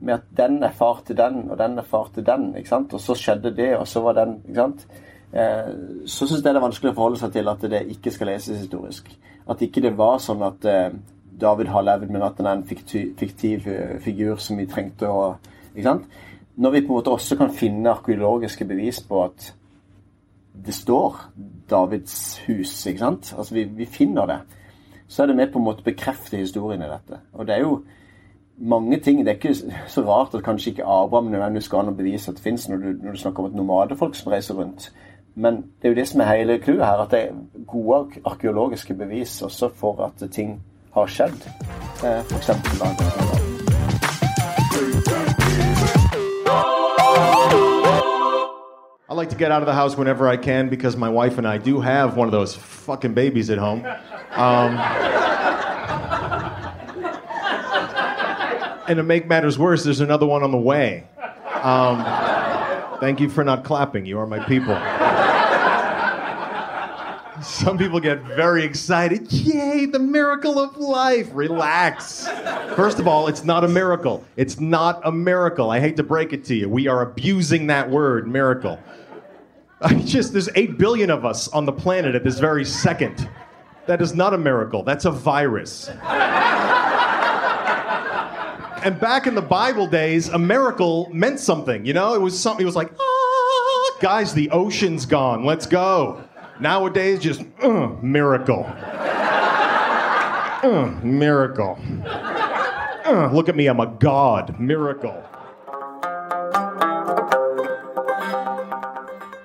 [0.00, 2.94] med at den er far til den, og den er far til den, ikke sant?
[2.94, 4.86] og så skjedde det, og så var den ikke sant?
[5.32, 5.72] Eh,
[6.06, 8.60] Så syns jeg det er vanskelig å forholde seg til at det ikke skal leses
[8.60, 9.10] historisk.
[9.48, 10.90] At ikke det var sånn at eh,
[11.38, 15.22] David har levd, men at han er en fiktiv, eh, figur som vi trengte å
[15.74, 16.08] ikke sant?
[16.58, 19.52] Når vi på en måte også kan finne arkeologiske bevis på at
[20.58, 21.20] det står
[21.70, 23.34] Davids hus, ikke sant?
[23.38, 24.40] Altså vi, vi finner det
[25.08, 27.22] så er det med på en måte å bekrefte historien i dette.
[27.32, 27.80] Og det er jo
[28.58, 31.96] mange ting Det er ikke så rart at kanskje ikke Abraham nødvendigvis skal an å
[31.96, 34.90] bevise at det fins, når, når du snakker om et nomadefolk som reiser rundt.
[35.38, 37.34] Men det er jo det som er hele clouet her, at det er
[37.66, 40.62] gode arkeologiske bevis også for at ting
[40.94, 41.46] har skjedd.
[42.04, 42.22] Eh,
[49.10, 51.46] I like to get out of the house whenever I can because my wife and
[51.46, 53.84] I do have one of those fucking babies at home.
[54.32, 54.76] Um,
[58.88, 61.04] and to make matters worse, there's another one on the way.
[61.62, 62.04] Um,
[62.98, 64.04] thank you for not clapping.
[64.04, 64.76] You are my people.
[67.42, 69.30] Some people get very excited.
[69.32, 71.28] Yay, the miracle of life.
[71.32, 72.26] Relax.
[72.74, 74.24] First of all, it's not a miracle.
[74.36, 75.70] It's not a miracle.
[75.70, 76.68] I hate to break it to you.
[76.68, 78.78] We are abusing that word, miracle.
[79.80, 83.28] I just, there's 8 billion of us on the planet at this very second.
[83.86, 84.82] That is not a miracle.
[84.82, 85.88] That's a virus.
[85.88, 85.98] and
[89.00, 91.86] back in the Bible days, a miracle meant something.
[91.86, 95.44] You know, it was something, it was like, ah, guys, the ocean's gone.
[95.44, 96.22] Let's go.
[96.60, 98.66] Nowadays, just, uh, miracle.
[100.62, 101.78] Uh, miracle.
[103.06, 104.58] Uh, look at me, I'm a god.
[104.58, 105.14] Miracle.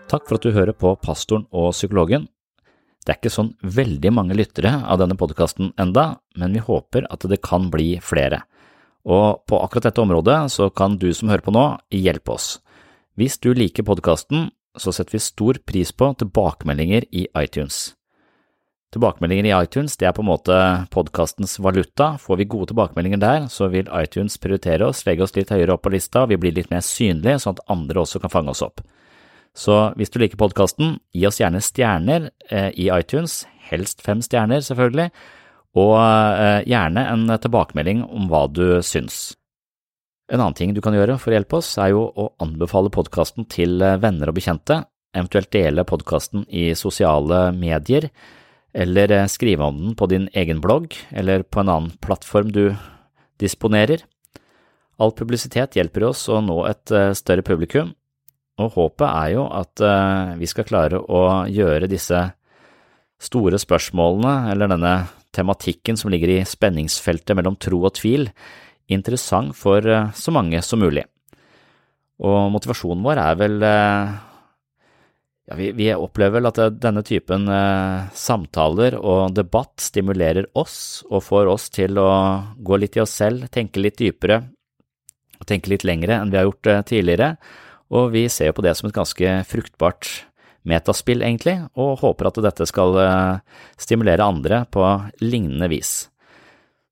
[0.09, 2.25] Takk for at du hører på Pastoren og psykologen.
[3.05, 7.29] Det er ikke sånn veldig mange lyttere av denne podkasten enda, men vi håper at
[7.29, 8.41] det kan bli flere.
[9.05, 12.55] Og på akkurat dette området så kan du som hører på nå, hjelpe oss.
[13.19, 17.93] Hvis du liker podkasten, så setter vi stor pris på tilbakemeldinger i iTunes.
[18.93, 20.55] Tilbakemeldinger i iTunes det er på en måte
[20.93, 22.11] podkastens valuta.
[22.21, 25.85] Får vi gode tilbakemeldinger der, så vil iTunes prioritere oss, legge oss litt høyere opp
[25.87, 28.83] på lista, vi blir litt mer synlige, sånn at andre også kan fange oss opp.
[29.57, 34.61] Så hvis du liker podkasten, gi oss gjerne stjerner eh, i iTunes, helst fem stjerner
[34.65, 35.09] selvfølgelig,
[35.77, 39.31] og eh, gjerne en tilbakemelding om hva du syns.
[40.31, 43.47] En annen ting du kan gjøre for å hjelpe oss, er jo å anbefale podkasten
[43.51, 44.79] til eh, venner og bekjente,
[45.13, 48.07] eventuelt dele podkasten i sosiale medier,
[48.73, 52.63] eller eh, skrive om den på din egen blogg eller på en annen plattform du
[53.41, 54.05] disponerer.
[55.01, 57.91] All publisitet hjelper oss å nå et eh, større publikum,
[58.63, 59.81] og håpet er jo at
[60.37, 62.19] vi skal klare å gjøre disse
[63.17, 64.91] store spørsmålene, eller denne
[65.33, 68.27] tematikken som ligger i spenningsfeltet mellom tro og tvil,
[68.91, 71.05] interessant for eh, så mange som mulig.
[72.23, 74.13] Og motivasjonen vår er vel eh,
[75.49, 81.25] ja, vi, vi, opplever vel at denne typen eh, samtaler og debatt stimulerer oss og
[81.25, 82.09] får oss til å
[82.57, 84.43] gå litt i oss selv, tenke litt dypere
[85.39, 87.33] og tenke litt lengre enn vi har gjort tidligere,
[87.91, 90.07] og vi ser jo på det som et ganske fruktbart
[90.63, 92.95] metaspill, egentlig, og håper at dette skal
[93.75, 94.85] stimulere andre på
[95.19, 96.05] lignende vis.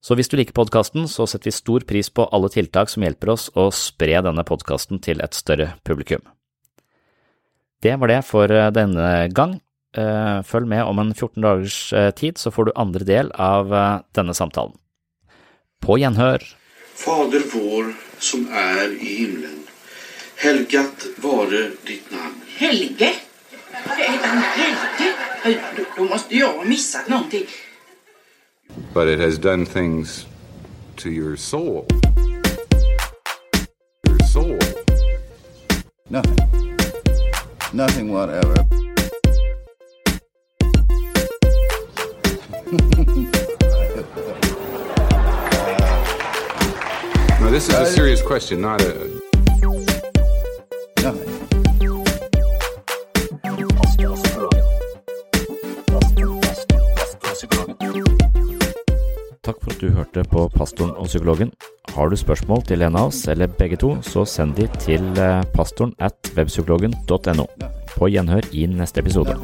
[0.02, 3.36] Så hvis du liker podkasten, så setter vi stor pris på alle tiltak som hjelper
[3.36, 6.24] oss å spre denne podkasten til et større publikum.
[7.82, 9.60] Det var det for eh, denne gang.
[9.98, 13.70] Eh, følg med om en 14 dagers eh, tid, så får du andre del av
[14.18, 14.74] denne samtalen.
[15.82, 16.46] På gjenhør.
[16.98, 19.64] Fader vår som er i himmelen.
[20.42, 22.38] Helgat vare ditt navn.
[22.58, 23.14] Helge?
[23.86, 25.10] Helge?
[25.96, 27.46] Du måste jag ha mistet någonting.
[28.94, 30.26] But it has done things
[30.98, 31.88] to your soul.
[34.08, 34.58] Your soul.
[36.10, 36.78] Nothing.
[37.74, 38.54] Nothing whatever.
[47.40, 49.91] no, this is a serious question, not a.
[59.82, 61.52] du hørte på Pastoren og psykologen.
[61.96, 65.42] Har du spørsmål til en av oss, eller begge to, så send de til eh,
[65.56, 67.46] pastoren at webpsykologen.no.
[67.98, 69.38] På gjenhør i neste episode.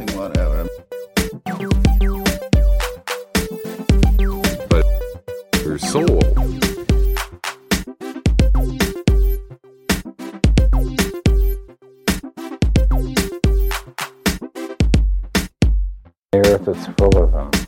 [16.31, 17.67] The earth is full of them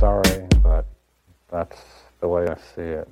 [0.00, 0.39] sorry,
[1.52, 1.82] that's
[2.20, 3.08] the way I see it.